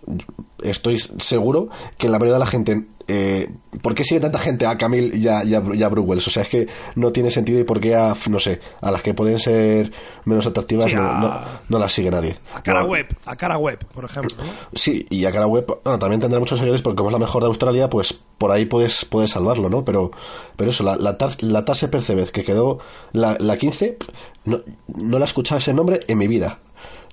[0.63, 3.51] estoy seguro que la mayoría de la gente, eh,
[3.83, 6.27] ¿por qué sigue tanta gente a Camil y a, y a, y a Brugwells?
[6.27, 9.03] O sea, es que no tiene sentido y por qué a, no sé, a las
[9.03, 9.93] que pueden ser
[10.25, 12.39] menos atractivas Sí, no, a- no, no las sigue nadie.
[12.55, 12.87] A cara No.
[12.87, 14.37] web, a cara web, por ejemplo.
[14.75, 17.43] Sí, y a cara web, bueno, también tendrá muchos seguidores porque como es la mejor
[17.43, 19.85] de Australia, pues por ahí puedes, puedes salvarlo, ¿no?
[19.85, 20.11] Pero,
[20.57, 22.79] pero eso, la, la, tar- la Percebez, que quedó
[23.13, 23.99] la, la 15,
[24.47, 26.59] no, no la he escuchado ese nombre en mi vida.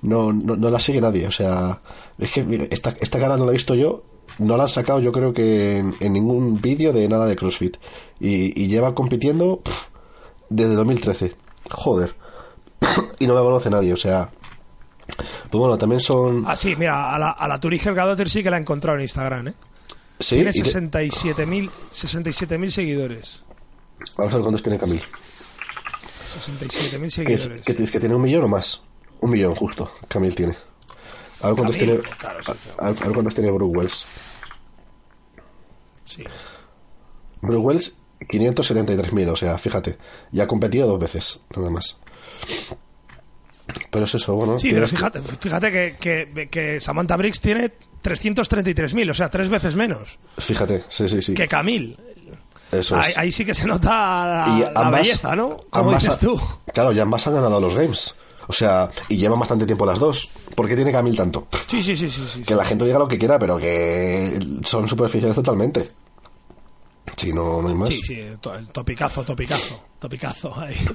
[0.02, 1.80] No, no, no la sigue nadie, o sea,
[2.18, 4.02] es que esta, esta cara no la he visto yo,
[4.38, 7.76] no la han sacado yo creo que en, en ningún vídeo de nada de CrossFit.
[8.18, 9.62] Y, y lleva compitiendo
[10.48, 11.34] desde 2013.
[11.70, 12.14] Joder.
[13.20, 14.30] y no la conoce nadie, o sea...
[15.06, 16.44] Pues bueno, también son...
[16.46, 17.60] Ah, sí, mira, a la, a la
[18.28, 19.54] sí que la he encontrado en Instagram, ¿eh?
[20.18, 23.44] Sí, Tiene y te- 67.000 67.000 seguidores.
[24.16, 25.00] Vamos a ver cuántos tiene Camil.
[25.00, 27.64] 67.000 ¿Qué, seguidores.
[27.64, 27.90] qué tienes?
[27.90, 28.82] ¿Que tiene un millón o más?
[29.22, 29.90] Un millón, justo.
[30.08, 30.54] Camil tiene.
[31.40, 31.98] A ver cuántos tiene.
[32.18, 34.06] claro, sí, a, a ver cuántos tiene Brooke Wells.
[36.04, 36.24] Sí.
[37.40, 39.98] Brooke Wells, 573.000, o sea, fíjate.
[40.30, 41.98] Ya ha competido dos veces, nada más.
[43.90, 44.58] Pero es eso, bueno.
[44.58, 49.76] Sí, pero fíjate, fíjate que, que, que Samantha Briggs tiene 333.000, o sea, tres veces
[49.76, 51.34] menos Fíjate, sí, sí, sí.
[51.34, 51.96] que Camil.
[52.70, 53.18] Eso Ahí, es.
[53.18, 55.58] ahí sí que se nota la, belleza, ¿no?
[55.70, 56.40] Como ambas dices ha- tú.
[56.72, 58.14] Claro, y ambas han ganado los games.
[58.48, 60.28] O sea, y llevan bastante tiempo las dos.
[60.54, 61.46] ¿Por qué tiene Camil tanto?
[61.66, 62.24] Sí, sí, sí, sí.
[62.28, 65.88] sí, Que la gente diga lo que quiera, pero que son superficiales totalmente.
[67.16, 67.88] Sí, no, no hay más.
[67.88, 68.38] Sí, sí, el
[68.70, 70.76] topicazo, topicazo, topicazo ahí.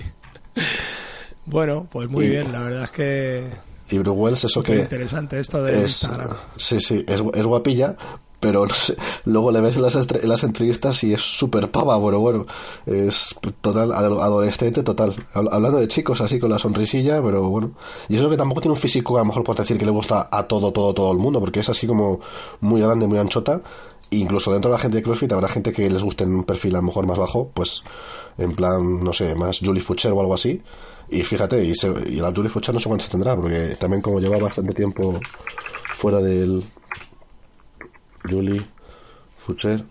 [1.45, 3.47] Bueno, pues muy Y- bien, la verdad es que
[3.89, 4.75] Y Brooke Wells, eso que.
[4.79, 6.35] interesante esto del es, Instagram.
[6.57, 7.95] Sí, sí, es, es guapilla,
[8.39, 12.19] pero no sé, luego le ves en las, las entrevistas y es súper pava, bueno,
[12.19, 12.45] bueno,
[12.85, 15.15] es total, ado- adolescente total.
[15.33, 17.71] Habl- Hablando de chicos así con la sonrisilla, pero bueno.
[18.09, 20.29] Y eso que tampoco tiene un físico a lo mejor puedes decir que le gusta
[20.31, 22.19] a todo, todo, todo el mundo, porque es así como
[22.61, 23.61] muy grande, muy anchota.
[24.09, 26.43] E incluso dentro de la gente de CrossFit habrá gente que les guste en un
[26.45, 27.83] perfil a lo mejor más bajo, pues
[28.37, 30.61] en plan, no sé, más Julie Fucher o algo así.
[31.09, 34.19] Y fíjate, y, se- y la Julie Fucher no sé cuántos tendrá, porque también como
[34.21, 35.19] lleva bastante tiempo
[35.93, 36.63] fuera del
[38.29, 38.61] Julie
[39.37, 39.83] Fucher.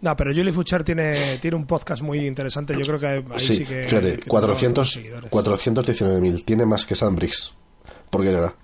[0.00, 2.74] No, pero Julie Fucher tiene, tiene un podcast muy interesante.
[2.78, 3.86] Yo creo que ahí sí, sí, que.
[3.88, 5.30] fíjate, que tiene 400, bastantes seguidores.
[5.30, 7.52] 419.000, tiene más que Sam Briggs.
[8.10, 8.54] ¿Por qué era?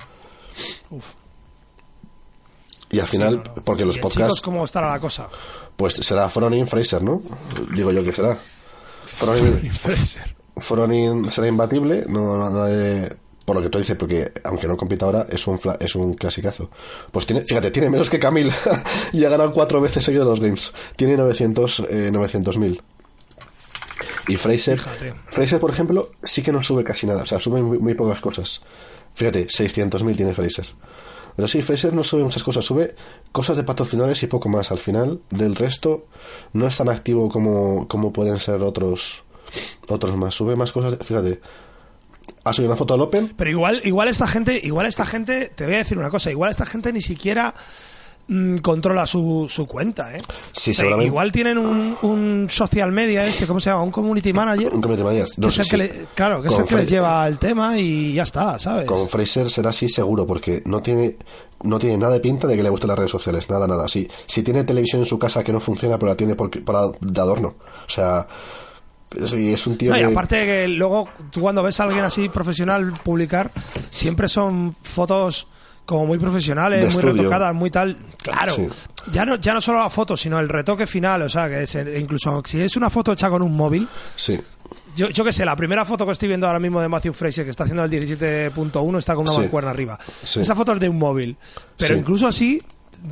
[0.91, 1.13] Uf.
[2.91, 3.65] Y al final, Sí, no, no.
[3.65, 5.29] porque los ¿Y en podcasts, chicos, ¿cómo estará la cosa?
[5.77, 7.23] pues será Fronin Fraser, ¿no?
[7.75, 8.37] Digo yo que será.
[9.07, 10.37] Fronin, Fraser.
[10.59, 14.77] Fronin será imbatible, no, no- no de- por lo que tú dices, porque aunque no
[14.77, 16.71] compita ahora, es un fla- es un clasicazo.
[17.11, 18.51] Pues tiene, fíjate, tiene menos que Camil
[19.13, 20.73] y ha ganado cuatro veces seguido los games.
[20.97, 22.81] Tiene 900 eh, 900.000.
[24.29, 25.15] Y Fraser, Fíjate.
[25.29, 28.21] Fraser, por ejemplo, sí que no sube casi nada, o sea, sube muy, muy pocas
[28.21, 28.63] cosas.
[29.15, 30.67] Fíjate, 600.000 tiene Fraser.
[31.35, 32.95] Pero sí, Fraser no sube muchas cosas, sube
[33.33, 34.71] cosas de patrocinadores y poco más.
[34.71, 36.07] Al final, del resto,
[36.53, 39.25] no es tan activo como, como pueden ser otros
[39.89, 40.35] otros más.
[40.35, 41.41] Sube más cosas, fíjate.
[42.45, 43.33] Ha subido una foto al Open.
[43.37, 46.51] Pero igual, igual esta gente, igual esta gente, te voy a decir una cosa, igual
[46.51, 47.55] esta gente ni siquiera
[48.29, 50.23] mm, controla su, su cuenta, ¿eh?
[50.53, 51.07] Sí, seguramente.
[51.07, 53.83] igual tienen un, un social media este, ¿cómo se llama?
[53.83, 54.75] Un community manager.
[54.75, 55.25] Un comité mañana.
[55.41, 58.15] que es el que le- claro, que es el que les lleva el tema y
[58.15, 58.87] ya está, ¿sabes?
[58.87, 61.17] Con Fraser será así seguro, porque no tiene
[61.65, 63.87] no tiene nada de pinta de que le gusten las redes sociales, nada, nada.
[63.87, 66.89] Si, si tiene televisión en su casa que no funciona, pero la tiene porque- para,
[67.01, 67.55] de adorno.
[67.87, 68.27] O sea,
[69.37, 72.29] y es un tío No, y aparte que luego tú cuando ves a alguien así
[72.29, 73.51] profesional publicar,
[73.91, 75.47] siempre son fotos
[75.85, 77.97] como muy profesionales, muy retocadas, muy tal.
[78.23, 78.67] Claro, Sí.
[79.11, 81.77] ya no ya no solo la foto, sino el retoque final, o sea, que es,
[81.99, 84.39] incluso si es una foto hecha con un móvil, Sí,
[84.95, 87.45] yo, yo qué sé, la primera foto que estoy viendo ahora mismo de Matthew Fraser,
[87.45, 89.41] que está haciendo el 17.1, está con una Sí.
[89.41, 89.99] mancuerna arriba.
[90.25, 90.41] Sí.
[90.41, 91.37] Esa foto es de un móvil.
[91.77, 92.01] Pero Sí.
[92.01, 92.63] incluso así,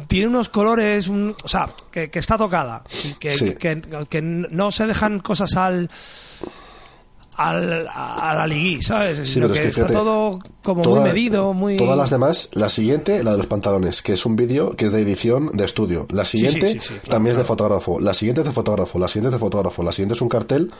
[0.06, 2.82] tiene unos colores, un- o sea, que, que está tocada.
[3.18, 3.54] Que, Sí.
[3.54, 5.90] que, que no se dejan cosas al.
[7.36, 9.16] Al, a la ¿sabes?
[9.20, 11.78] Sí, Sino es que, está fíjate, todo como toda- muy medido, muy.
[11.78, 14.92] Todas las demás, la siguiente, la de los pantalones, que es un vídeo que es
[14.92, 16.06] de edición de estudio.
[16.10, 17.98] La siguiente sí, sí, claro, también es de fotógrafo.
[17.98, 18.98] La siguiente es de fotógrafo.
[18.98, 19.82] La siguiente es de fotógrafo.
[19.82, 20.70] La siguiente es un cartel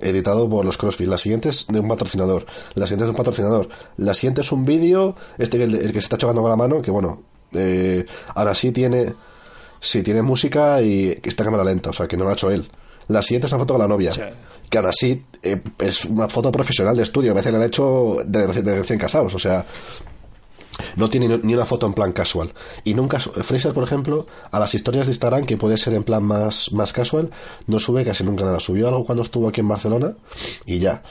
[0.00, 1.06] editado por los CrossFit.
[1.08, 2.46] La siguiente es de un patrocinador.
[2.74, 3.68] La siguiente es de un patrocinador.
[3.98, 6.80] La siguiente es un vídeo, este el, el que se está chocando con la mano,
[6.80, 9.14] que bueno, eh, ahora sí tiene,
[9.80, 12.68] sí tiene música y está cámara lenta, o sea que no lo ha hecho él.
[13.08, 14.12] La siguiente es una foto con la novia.
[14.12, 14.22] Sí.
[14.68, 17.30] Que aún así eh, es una foto profesional de estudio.
[17.30, 19.32] A veces la han hecho de, reci- de recién casados.
[19.32, 19.64] O sea,
[20.96, 22.52] no tiene ni- ni una foto en plan casual.
[22.82, 26.24] Y nunca, Fraser, por ejemplo, a las historias de Instagram, que puede ser en plan
[26.24, 27.30] más, más casual,
[27.68, 28.58] no sube casi nunca nada.
[28.58, 30.14] Subió algo cuando estuvo aquí en Barcelona
[30.64, 31.02] y ya.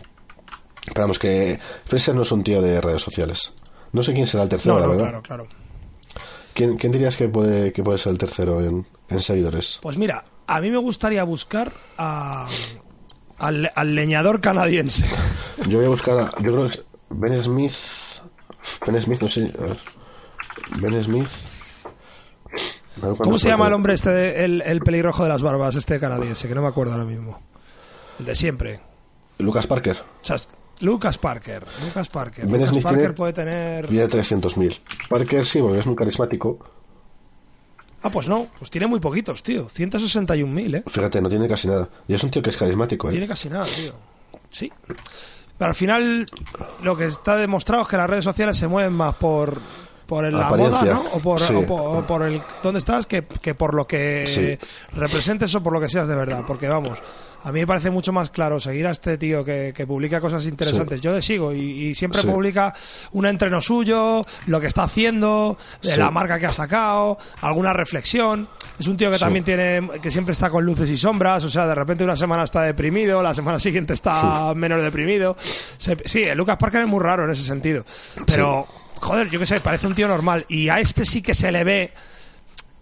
[0.86, 3.54] Esperamos que Fraser no es un tío de redes sociales.
[3.94, 5.04] No sé quién será el tercero, No, la verdad.
[5.06, 5.48] claro, claro.
[6.56, 9.78] ¿Quién, quién dirías que puede, que puede ser el tercero en, en seguidores?
[9.84, 12.48] Pues mira, a mí me gustaría buscar a,
[13.38, 15.06] al, al leñador canadiense.
[15.68, 17.74] Yo voy a buscar a, Yo creo que es Ben Smith.
[18.88, 19.54] Ben Smith, no sé.
[20.80, 21.28] Ben Smith.
[23.18, 26.48] ¿Cómo se llama el hombre este, de- el, el pelirrojo de las barbas, este canadiense,
[26.48, 27.42] que no me acuerdo ahora mismo?
[28.20, 28.80] El de siempre.
[29.38, 29.98] Lucas Parker.
[29.98, 30.38] O sea,
[30.82, 31.66] Lucas Parker.
[31.86, 32.46] Lucas Parker.
[32.46, 33.88] Ben Lucas Smith Parker tiene- puede tener.
[33.88, 34.80] Viene 300.000.
[35.10, 36.60] Parker sí, porque es muy carismático.
[38.04, 39.68] Ah, pues no, pues tiene muy poquitos, tío.
[39.68, 40.84] 161.000, ¿eh?
[40.86, 41.90] Fíjate, no tiene casi nada.
[42.08, 43.12] Y es un tío que es carismático, ¿eh?
[43.12, 43.94] Tiene casi nada, tío.
[44.52, 44.72] Sí.
[45.58, 46.26] Pero al final,
[46.84, 49.60] lo que está demostrado es que las redes sociales se mueven más por
[50.06, 50.84] por el- la moda.
[50.84, 51.04] ¿no?
[51.14, 51.52] O por, Sí.
[51.52, 54.68] o por, o por el dónde estás que, que por lo que Sí.
[54.96, 56.44] representes o por lo que seas de verdad.
[56.46, 57.00] Porque vamos,
[57.48, 60.46] a mí me parece mucho más claro seguir a este tío que, que publica cosas
[60.48, 60.98] interesantes.
[60.98, 61.04] Sí.
[61.04, 62.28] Yo le sigo y, y siempre Sí.
[62.28, 62.74] publica
[63.12, 68.50] un entreno suyo, lo que está haciendo, de la marca que ha sacado, alguna reflexión.
[68.80, 71.68] Es un tío que también tiene, que siempre está con luces y sombras, o sea,
[71.68, 75.38] de repente una semana está deprimido, la semana siguiente está menos deprimido.
[75.78, 77.86] Se- sí, el Lucas Parker es muy raro en ese sentido,
[78.26, 78.66] pero
[79.02, 81.64] joder, yo qué sé, parece un tío normal y a este sí que se le
[81.64, 81.94] ve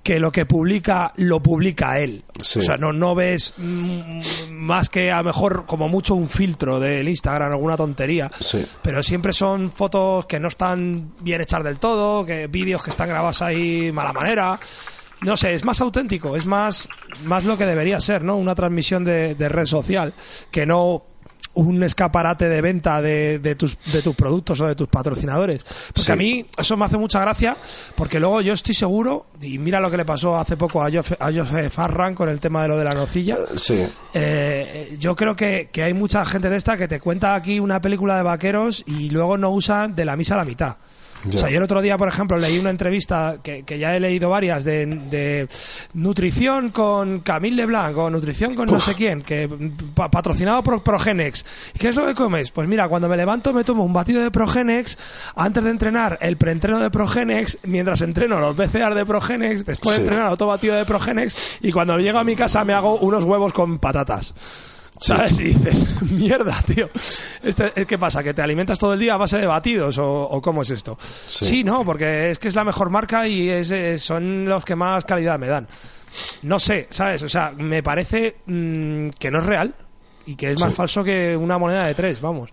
[0.04, 2.24] que lo que publica lo publica él.
[2.44, 2.60] Sí.
[2.60, 6.80] O sea, no, no ves mm, más que a lo mejor como mucho un filtro
[6.80, 8.30] del Instagram, alguna tontería.
[8.40, 8.66] Sí.
[8.82, 13.08] Pero siempre son fotos que no están bien hechas del todo, que vídeos que están
[13.08, 14.60] grabados ahí mala manera.
[15.22, 16.90] No sé, es más auténtico, es más,
[17.24, 18.36] más lo que debería ser, ¿no?
[18.36, 20.14] Una transmisión de, de red social,
[20.52, 21.13] que no
[21.56, 25.64] un escaparate de venta de, de tus, de tus productos o de tus patrocinadores.
[25.88, 26.12] Porque Sí.
[26.12, 27.56] a mí eso me hace mucha gracia,
[27.96, 31.22] porque luego yo estoy seguro, y mira lo que le pasó hace poco a Joseph,
[31.22, 33.86] a Joseph Farran con el tema de lo de la nocilla, Sí.
[34.14, 37.82] eh, yo creo que, que hay mucha gente de esta que te cuenta aquí una
[37.82, 40.78] película de vaqueros y luego no usan de la misa a la mitad.
[41.26, 41.36] Ya.
[41.38, 44.00] O sea, yo el otro día, por ejemplo, leí una entrevista que, que ya he
[44.00, 45.48] leído varias de, de
[45.94, 49.50] nutrición con Camille Leblanc o nutrición con no sé quién, que
[49.96, 51.46] pa- patrocinado por Progenex.
[51.76, 52.52] ¿Y ¿Qué es lo que comes?
[52.52, 54.98] Pues mira, cuando me levanto me tomo un batido de Progenex
[55.36, 60.02] antes de entrenar el preentreno de Progenex, mientras entreno los BCAR de Progenex, después Sí.
[60.02, 63.24] de entrenar otro batido de Progenex y cuando llego a mi casa me hago unos
[63.24, 64.34] huevos con patatas.
[65.00, 65.40] ¿Sabes?
[65.40, 66.90] Y dices, mierda, tío.
[67.42, 68.24] Este, ¿Qué pasa?
[68.24, 69.98] ¿Que te alimentas todo el día a base de batidos?
[69.98, 70.98] ¿O, o cómo es esto?
[71.28, 71.64] Sí.
[71.64, 75.04] no, porque es que es la mejor marca y es, eh, son los que más
[75.06, 75.68] calidad me dan.
[76.44, 77.24] No sé, ¿sabes?
[77.24, 79.74] O sea, me parece mm, que no es real
[80.26, 80.76] y que es más Sí.
[80.78, 82.50] falso que una moneda de tres, vamos.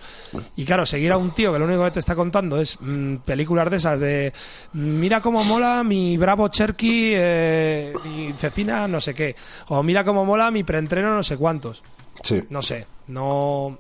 [0.57, 3.17] Y claro, seguir a un tío que lo único que te está contando es mm,
[3.19, 4.33] películas de esas de
[4.73, 9.37] mira cómo mola mi Bravo Cherky, eh, mi cecina, no sé qué.
[9.69, 11.83] O mira cómo mola mi preentreno, no sé cuántos.
[12.23, 12.43] Sí.
[12.51, 13.79] No sé, no.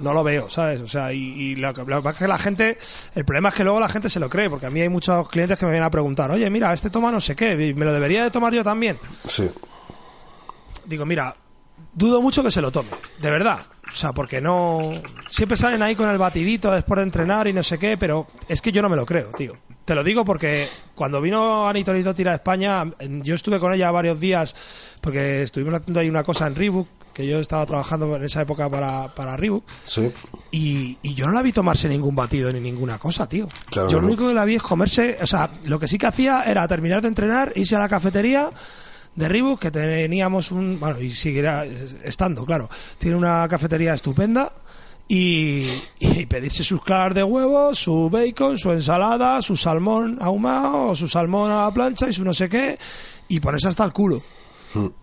[0.00, 0.80] no lo veo, ¿sabes?
[0.80, 2.78] O sea, y, y lo, que, lo que pasa es que la gente,
[3.14, 5.28] el problema es que luego la gente se lo cree, porque a mí hay muchos
[5.28, 7.92] clientes que me vienen a preguntar, oye, mira, este toma no sé qué, me lo
[7.92, 8.98] debería de tomar yo también.
[9.28, 9.50] Sí.
[10.86, 11.34] Digo, mira,
[11.92, 12.88] dudo mucho que se lo tome,
[13.20, 13.60] de verdad.
[13.92, 14.80] O sea, porque no.
[15.28, 18.62] Siempre salen ahí con el batidito después de entrenar y no sé qué, pero es
[18.62, 19.54] que yo no me lo creo, tío.
[19.92, 23.90] Te lo digo porque cuando vino Anitorito Tira a España, en- yo estuve con ella
[23.90, 24.56] varios días
[25.02, 28.70] porque estuvimos haciendo ahí una cosa en Reebok, que yo estaba trabajando en esa época
[28.70, 30.10] para, para Reebok, Sí.
[30.50, 33.46] y, y yo no la vi tomarse ningún batido ni ninguna cosa, tío.
[33.68, 36.06] Claro yo lo único que la vi es comerse, o sea, lo que sí que
[36.06, 38.48] hacía era terminar de entrenar, irse a la cafetería
[39.14, 41.66] de Reebok, que teníamos un, bueno, y seguirá
[42.02, 44.50] estando, claro, tiene una cafetería estupenda.
[45.14, 45.66] Y,
[46.00, 51.50] y pedirse sus claras de huevo, su bacon, su ensalada, su salmón ahumado, su salmón
[51.50, 52.78] a la plancha y su no sé qué,
[53.28, 54.22] y ponerse hasta el culo.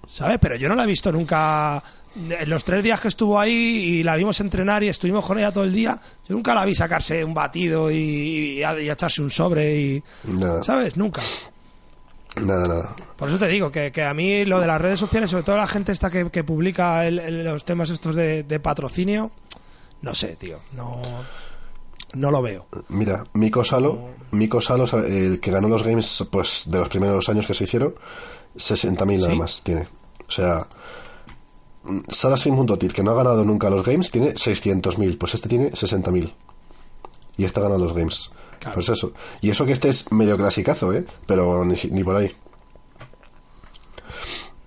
[0.07, 0.39] ¿sabes?
[0.41, 1.84] Pero yo no la he visto nunca.
[2.16, 5.51] En los tres días que estuvo ahí y la vimos entrenar y estuvimos con ella
[5.51, 9.30] todo el día, yo nunca la vi sacarse un batido y, y y echarse un
[9.30, 10.03] sobre y.
[10.64, 10.97] ¿Sabes?
[10.97, 11.22] Nunca.
[12.41, 12.95] Nada, nada.
[13.16, 15.57] Por eso te digo que, que a mí lo de las redes sociales, sobre todo
[15.57, 19.30] la gente esta que, que publica el- el- los temas estos de, de patrocinio,
[20.01, 20.59] no sé, tío.
[20.73, 21.01] No,
[22.13, 22.67] no lo veo.
[22.89, 27.45] Mira, Miko Salo, Miko Salo, el que ganó los games pues de los primeros años
[27.45, 27.95] que se hicieron,
[28.55, 29.37] 60.000 nada ¿Sí?
[29.37, 29.87] más tiene.
[30.27, 30.67] O sea,
[32.09, 35.17] Sara que no ha ganado nunca los games, tiene 600.000.
[35.17, 36.33] Pues este tiene 60.000.
[37.37, 38.31] Y este gana los games.
[38.59, 38.75] Claro.
[38.75, 39.13] Pues eso.
[39.41, 41.05] Y eso que este es medio clasicazo, ¿eh?
[41.25, 42.31] Pero ni, ni por ahí.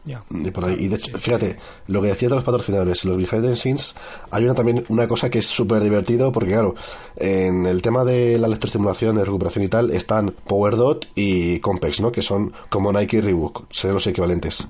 [0.04, 0.24] Ya.
[0.30, 0.76] Ni por ahí.
[0.80, 3.94] Y de hecho, fíjate, lo que decías de los patrocinadores, los behind the scenes,
[4.32, 6.74] hay una también una cosa que es súper divertido, porque claro,
[7.16, 12.10] en el tema de la electroestimulación, de recuperación y tal, están PowerDot y Compex, ¿no?
[12.10, 14.66] Que son como Nike y Reebok, serían los equivalentes.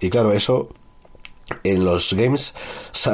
[0.00, 0.68] Y claro, eso
[1.64, 2.54] en los games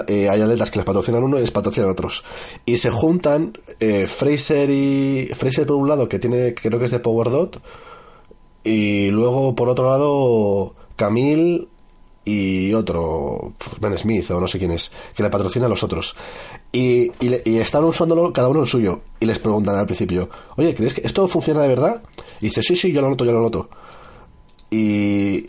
[0.08, 2.24] eh, hay atletas que les patrocinan uno y les patrocinan otros
[2.66, 6.90] y se juntan eh, Fraser y Fraser por un lado que tiene creo que es
[6.90, 7.62] de PowerDot
[8.64, 11.68] y luego por otro lado Camille
[12.24, 16.16] y otro Ben Smith o no sé quién es que le patrocina a los otros
[16.72, 20.94] y, y están usándolo cada uno el suyo y les preguntan al principio oye ¿crees
[20.94, 22.02] que esto funciona de verdad?
[22.40, 23.68] y dice sí sí yo lo noto yo lo noto
[24.74, 25.46] y,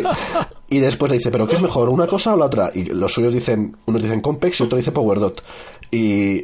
[0.70, 2.70] y después le dice, ¿pero qué es mejor, una cosa o la otra?
[2.74, 5.42] Y los suyos dicen, unos dicen Compex y otro dice PowerDot.
[5.90, 6.42] Y,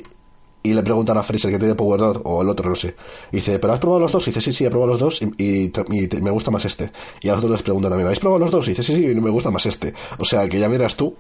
[0.71, 2.95] y le preguntan a Fraser que tiene PowerDot o el otro, no sé.
[3.33, 4.27] Dice, ¿pero has probado los dos?
[4.27, 6.91] Y dice, sí, sí, he probado los dos y, y te- me gusta más este.
[7.23, 8.67] Y a los otros les preguntan también, ¿habéis probado los dos?
[8.67, 9.95] Y dice, sí, sí, me gusta más este.
[10.19, 11.15] O sea, que ya verás tú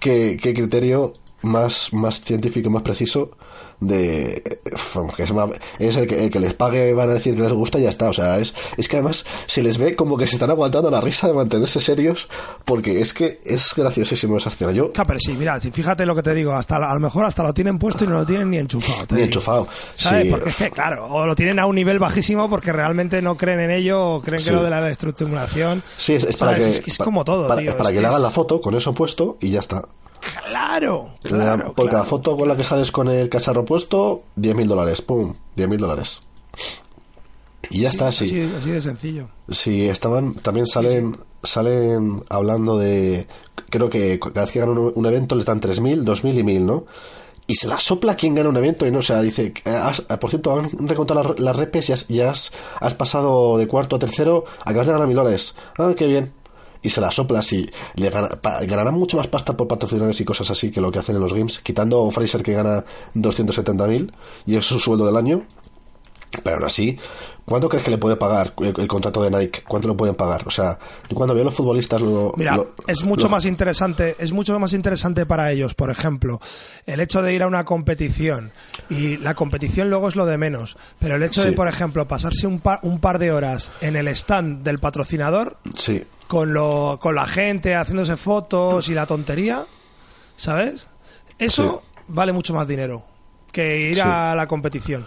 [0.00, 1.12] qué, qué criterio
[1.46, 3.30] más, más científico más preciso
[3.80, 4.42] de
[5.16, 5.32] que es,
[5.78, 7.90] es el, que, el que les pague van a decir que les gusta y ya
[7.90, 10.90] está o sea es, es que además se les ve como que se están aguantando
[10.90, 12.28] la risa de mantenerse serios
[12.64, 16.22] porque es que es graciosísimo esa escena yo Ja, pero sí, mira, fíjate lo que
[16.22, 18.56] te digo, hasta a lo mejor hasta lo tienen puesto y no lo tienen ni
[18.58, 19.00] enchufado.
[19.10, 19.26] Ni digo.
[19.26, 20.24] enchufado, ¿Sabes?
[20.24, 20.30] sí.
[20.30, 23.60] Porque es que, claro, o lo tienen a un nivel bajísimo porque realmente no creen
[23.60, 24.50] en ello o creen Sí.
[24.50, 25.82] que lo de la electroestimulación.
[25.96, 27.76] sí es, es para que Es, que es pa- como todo, para, tío.
[27.76, 29.84] para que le hagan la foto con eso puesto y ya está
[30.48, 31.72] Claro, claro.
[31.76, 32.04] porque claro.
[32.04, 36.22] la foto con la que sales con el cacharro puesto 10.000 dólares pum 10.000 dólares
[37.70, 39.28] y ya está sí Así, así de sencillo.
[39.50, 43.26] Sí, estaban, también salen, salen hablando de,
[43.70, 46.60] creo que cada vez que ganan un, un evento les dan 3.000, 2.000 y 1.000,
[46.60, 46.84] ¿no?
[47.48, 50.04] Y se la sopla quien gana un evento y no, o sea, dice, eh, has-
[50.08, 53.66] eh, por cierto, han recontado las, las repes y has, ya has, has pasado de
[53.68, 55.54] cuarto a tercero, acabas de ganar mil dólares.
[55.78, 56.32] Ah, qué bien.
[56.82, 57.68] Y se la sopla así.
[57.94, 60.98] Le gana, pa- ganará mucho más pasta por patrocinadores y cosas así que lo que
[60.98, 64.12] hacen en los games, quitando a Fraser que gana 270.000
[64.46, 65.42] y es su sueldo del año.
[66.42, 66.98] Pero aún así,
[67.46, 69.62] ¿cuánto crees que le puede pagar el, el contrato de Nike?
[69.66, 70.42] ¿Cuánto le pueden pagar?
[70.46, 70.78] O sea,
[71.14, 72.34] cuando veo a los futbolistas lo...
[72.36, 76.38] Mira, lo- es mucho lo- más interesante, es mucho más interesante para ellos, por ejemplo,
[76.84, 78.52] el hecho de ir a una competición
[78.90, 81.50] y la competición luego es lo de menos, pero el hecho Sí.
[81.50, 85.56] de, por ejemplo, pasarse un, pa- un par de horas en el stand del patrocinador
[85.74, 89.64] Sí, con lo con la gente haciéndose fotos y la tontería,
[90.36, 90.88] ¿sabes?
[91.38, 93.04] Eso vale mucho más dinero
[93.52, 94.02] que ir Sí.
[94.04, 95.06] a la competición.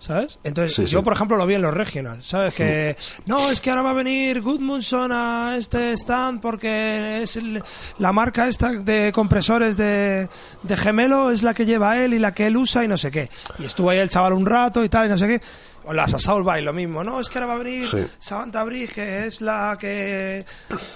[0.00, 0.38] ¿Sabes?
[0.44, 2.54] Entonces, Sí, yo, por ejemplo, lo vi en los regionals, ¿sabes?
[2.54, 2.96] Que
[3.26, 7.60] no, es que ahora va a venir Goodmunson a este stand porque es el-
[7.98, 10.28] la marca esta de compresores de,
[10.62, 13.10] de gemelo es la que lleva él y la que él usa y no sé
[13.10, 13.28] qué.
[13.58, 15.42] Y estuvo ahí el chaval un rato y tal y no sé qué.
[15.88, 17.02] O las Assault Bike, lo mismo.
[17.02, 18.06] No, es que ahora va a venir Sí.
[18.18, 20.44] Samantha Bridge, que es la que.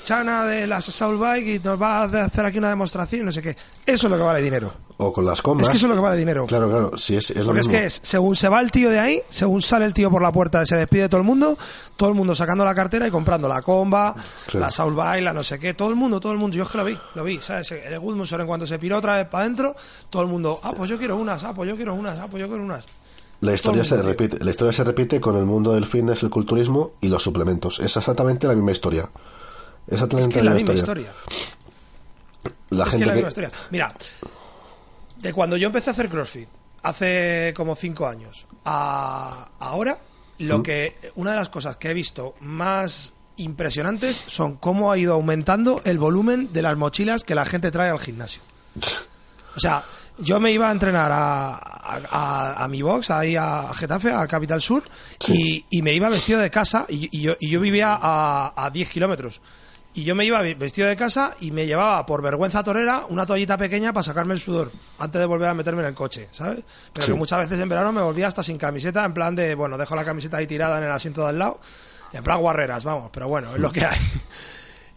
[0.04, 3.40] Chana de las Assault Bike y nos va a hacer aquí una demostración no sé
[3.42, 3.56] qué.
[3.86, 4.72] Eso es lo que vale dinero.
[4.98, 5.62] O con las comas.
[5.64, 6.46] Es que eso es lo que vale dinero.
[6.46, 7.80] Claro, claro, sí, es, es lo Porque es mismo.
[7.80, 10.30] que es, según se va el tío de ahí, según sale el tío por la
[10.30, 11.56] puerta, se despide todo el mundo,
[11.96, 14.14] todo el mundo sacando la cartera y comprando la comba,
[14.46, 14.68] Claro.
[14.76, 16.56] la Bike, la no sé qué, todo el mundo, todo el mundo.
[16.56, 17.72] Yo es que lo vi, lo vi, ¿sabes?
[17.72, 19.74] El Goodmanson en cuanto se piró otra vez para adentro,
[20.10, 22.40] todo el mundo, ah, pues yo quiero unas, ah, pues yo quiero unas, ah, pues
[22.42, 22.84] yo quiero unas.
[23.42, 26.92] La historia, se repite, la historia se repite con el mundo del fitness, el culturismo
[27.00, 27.80] y los suplementos.
[27.80, 29.10] Es exactamente la misma historia.
[29.86, 31.12] Es Exactamente que es la misma historia.
[32.70, 33.50] La es gente que es la que- misma historia.
[33.70, 33.94] Mira,
[35.18, 36.48] de cuando yo empecé a hacer CrossFit,
[36.82, 39.98] hace como cinco años, a ahora,
[40.38, 40.62] lo ¿Mm?
[40.62, 45.80] que una de las cosas que he visto más impresionantes son cómo ha ido aumentando
[45.84, 48.42] el volumen de las mochilas que la gente trae al gimnasio.
[49.54, 49.84] O sea,
[50.22, 54.26] yo me iba a entrenar a, a- a- a mi box, ahí a Getafe, a
[54.26, 54.84] Capital Sur,
[55.28, 58.70] y, y me iba vestido de casa, y, y yo, y yo vivía a, a
[58.70, 59.40] 10 kilómetros.
[59.94, 63.58] Y yo me iba vestido de casa y me llevaba por vergüenza torera una toallita
[63.58, 66.60] pequeña para sacarme el sudor antes de volver a meterme en el coche, ¿sabes?
[66.94, 67.12] Pero Sí.
[67.12, 69.94] que muchas veces en verano me volvía hasta sin camiseta, en plan de, bueno, dejo
[69.94, 71.60] la camiseta ahí tirada en el asiento de al lado,
[72.10, 73.98] en plan guarreras, vamos, pero bueno, es lo que hay.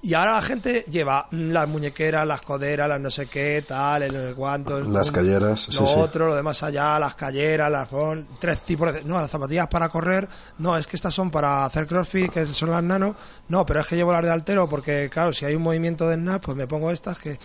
[0.05, 4.35] Y ahora la gente lleva las muñequeras, las coderas, las no sé qué, tal, el
[4.35, 4.77] cuánto.
[4.77, 5.93] el- Las calleras, Lo sí, sí.
[5.97, 9.03] otro, lo demás allá, las calleras, las pon- tres tipos de...
[9.03, 10.27] No, las zapatillas para correr,
[10.59, 13.15] no, es que estas son para hacer crossfit, que son las nano.
[13.47, 16.15] No, pero es que llevo las de altero porque, claro, si hay un movimiento de
[16.17, 17.39] snap, pues me pongo estas que...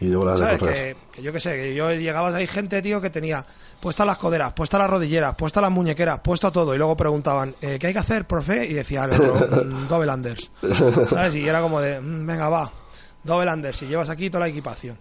[0.00, 0.58] Y luego las de ¿Sabes?
[0.58, 0.96] correr.
[0.96, 3.44] Que, que yo qué sé, que yo llegaba ahí gente, tío, que tenía
[3.80, 7.76] puestas las coderas, puestas las rodilleras, puestas las muñequeras, puesto todo, y luego preguntaban, eh,
[7.78, 8.64] ¿qué hay que hacer, profe?
[8.66, 9.34] Y decía el otro,
[9.64, 10.50] "Mm, double unders.
[11.08, 11.34] ¿Sabes?
[11.34, 12.72] Y era como de, "Mm, venga, va,
[13.22, 14.98] double unders, y llevas aquí toda la equipación.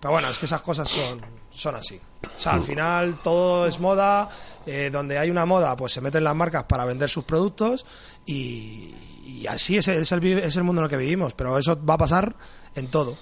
[0.00, 1.20] Pero bueno, es que esas cosas son,
[1.50, 2.00] son así.
[2.24, 4.28] O sea, al final todo es moda,
[4.64, 7.84] eh, donde hay una moda, pues se meten las marcas para vender sus productos
[8.26, 8.94] y,
[9.26, 11.98] y así es, el, es el mundo en el que vivimos, pero eso va a
[11.98, 12.34] pasar
[12.74, 13.18] en todo.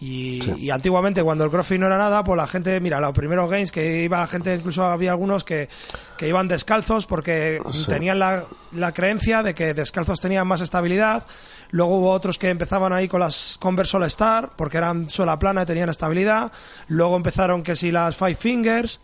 [0.00, 0.54] Y, Sí.
[0.58, 3.72] y antiguamente, cuando el CrossFit no era nada, pues la gente, mira, los primeros games
[3.72, 5.68] que iba la gente, incluso había algunos que,
[6.16, 7.86] que iban descalzos porque Sí.
[7.86, 11.26] tenían la, la creencia de que descalzos tenían más estabilidad.
[11.70, 15.62] Luego hubo otros que empezaban ahí con las Converse All Star porque eran sola plana
[15.62, 16.52] y tenían estabilidad.
[16.86, 19.00] Luego empezaron que si las Five Fingers.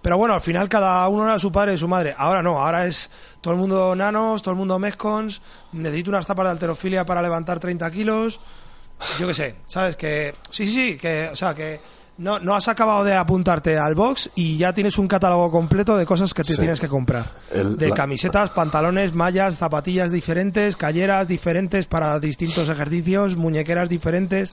[0.00, 2.14] Pero bueno, al final cada uno era su padre y su madre.
[2.16, 5.42] Ahora no, ahora es todo el mundo nanos, todo el mundo mezcons.
[5.72, 8.40] Necesito unas tapas de alterofilia para levantar 30 kilos.
[9.18, 9.96] Yo qué sé, ¿sabes?
[9.96, 11.80] Que sí, sí, sí, que, o sea, que
[12.18, 16.04] no, no has acabado de apuntarte al box y ya tienes un catálogo completo de
[16.04, 16.58] cosas que te Sí.
[16.58, 17.32] tienes que comprar.
[17.52, 24.52] El- de la- camisetas, pantalones, mallas, zapatillas diferentes, calleras diferentes para distintos ejercicios, muñequeras diferentes.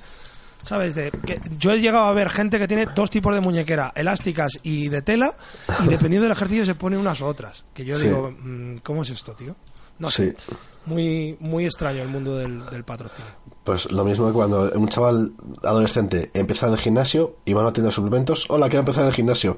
[0.62, 0.96] ¿Sabes?
[0.96, 4.54] De, que yo he llegado a ver gente que tiene dos tipos de muñequera, elásticas
[4.64, 5.36] y de tela,
[5.84, 7.66] y dependiendo del ejercicio se pone unas u otras.
[7.72, 8.06] Que yo Sí.
[8.08, 9.56] digo, mm, ¿cómo es esto, tío?
[10.00, 10.36] No sé.
[10.38, 10.54] Sí.
[10.86, 13.32] Muy, muy extraño el mundo del, del patrocinio.
[13.64, 15.32] Pues lo mismo que cuando un chaval
[15.64, 18.46] adolescente empieza en el gimnasio y va a una tienda de suplementos.
[18.50, 19.58] Hola, quiero empezar en el gimnasio.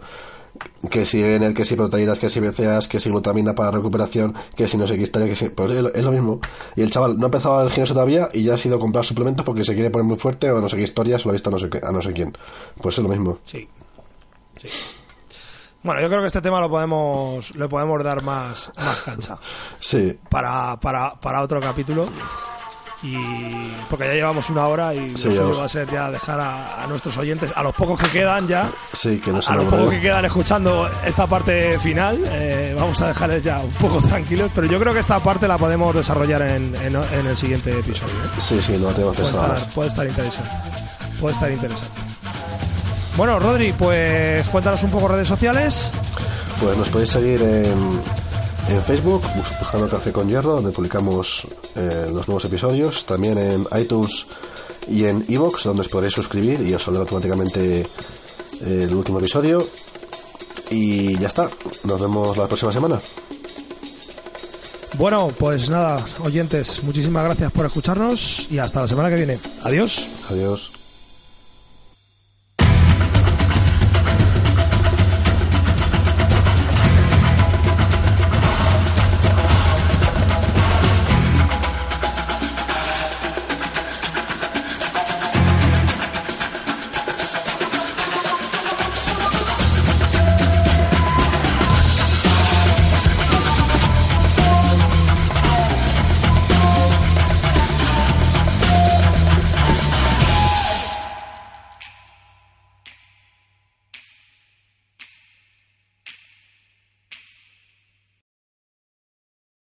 [0.90, 4.34] Que si en el que si proteínas, que si BCAAs, que si glutamina para recuperación,
[4.56, 5.50] que si no sé qué historia, que si.
[5.50, 6.40] Pues es lo, mismo.
[6.76, 9.04] Y el chaval no ha empezado el gimnasio todavía y ya ha sido a comprar
[9.06, 11.34] suplementos porque se quiere poner muy fuerte o no sé qué historias o lo ha
[11.34, 12.36] visto a no sé, qué- a no sé quién.
[12.82, 13.38] Pues es lo mismo.
[13.46, 13.68] Sí.
[14.56, 14.68] Sí.
[15.88, 19.38] Bueno, yo creo que este tema lo podemos, le podemos dar más, más cancha
[19.80, 22.10] Sí, para, para, para otro capítulo.
[23.04, 23.16] Y
[23.90, 27.16] porque ya llevamos una hora y Sí, va a ser ya dejar a, a nuestros
[27.16, 30.02] oyentes, a los pocos que quedan ya, sí, que no a nos los pocos que
[30.02, 34.80] quedan escuchando esta parte final, eh, vamos a dejarles ya un poco tranquilos, pero yo
[34.82, 38.14] creo que esta parte la podemos desarrollar en, en, en el siguiente episodio.
[38.14, 38.42] ¿eh?
[38.42, 39.54] Sí, sí, no tenemos puede, pensado.
[39.54, 40.52] estar, puede estar interesante.
[41.22, 42.02] Puede estar interesante.
[43.18, 45.90] Bueno, Rodri, pues cuéntanos un poco redes sociales.
[46.62, 48.02] Pues nos podéis seguir en,
[48.70, 53.06] en Facebook, bus- buscando Café con Hierro, donde publicamos eh, los nuevos episodios.
[53.06, 54.28] También en iTunes
[54.88, 57.88] y en Evox, donde os podréis suscribir y os saldrá automáticamente eh,
[58.88, 59.68] el último episodio.
[60.70, 61.50] Y ya está.
[61.86, 63.00] Nos vemos la próxima semana.
[64.98, 69.40] Bueno, pues nada, oyentes, muchísimas gracias por escucharnos y hasta la semana que viene.
[69.64, 70.08] Adiós.
[70.30, 70.72] Adiós.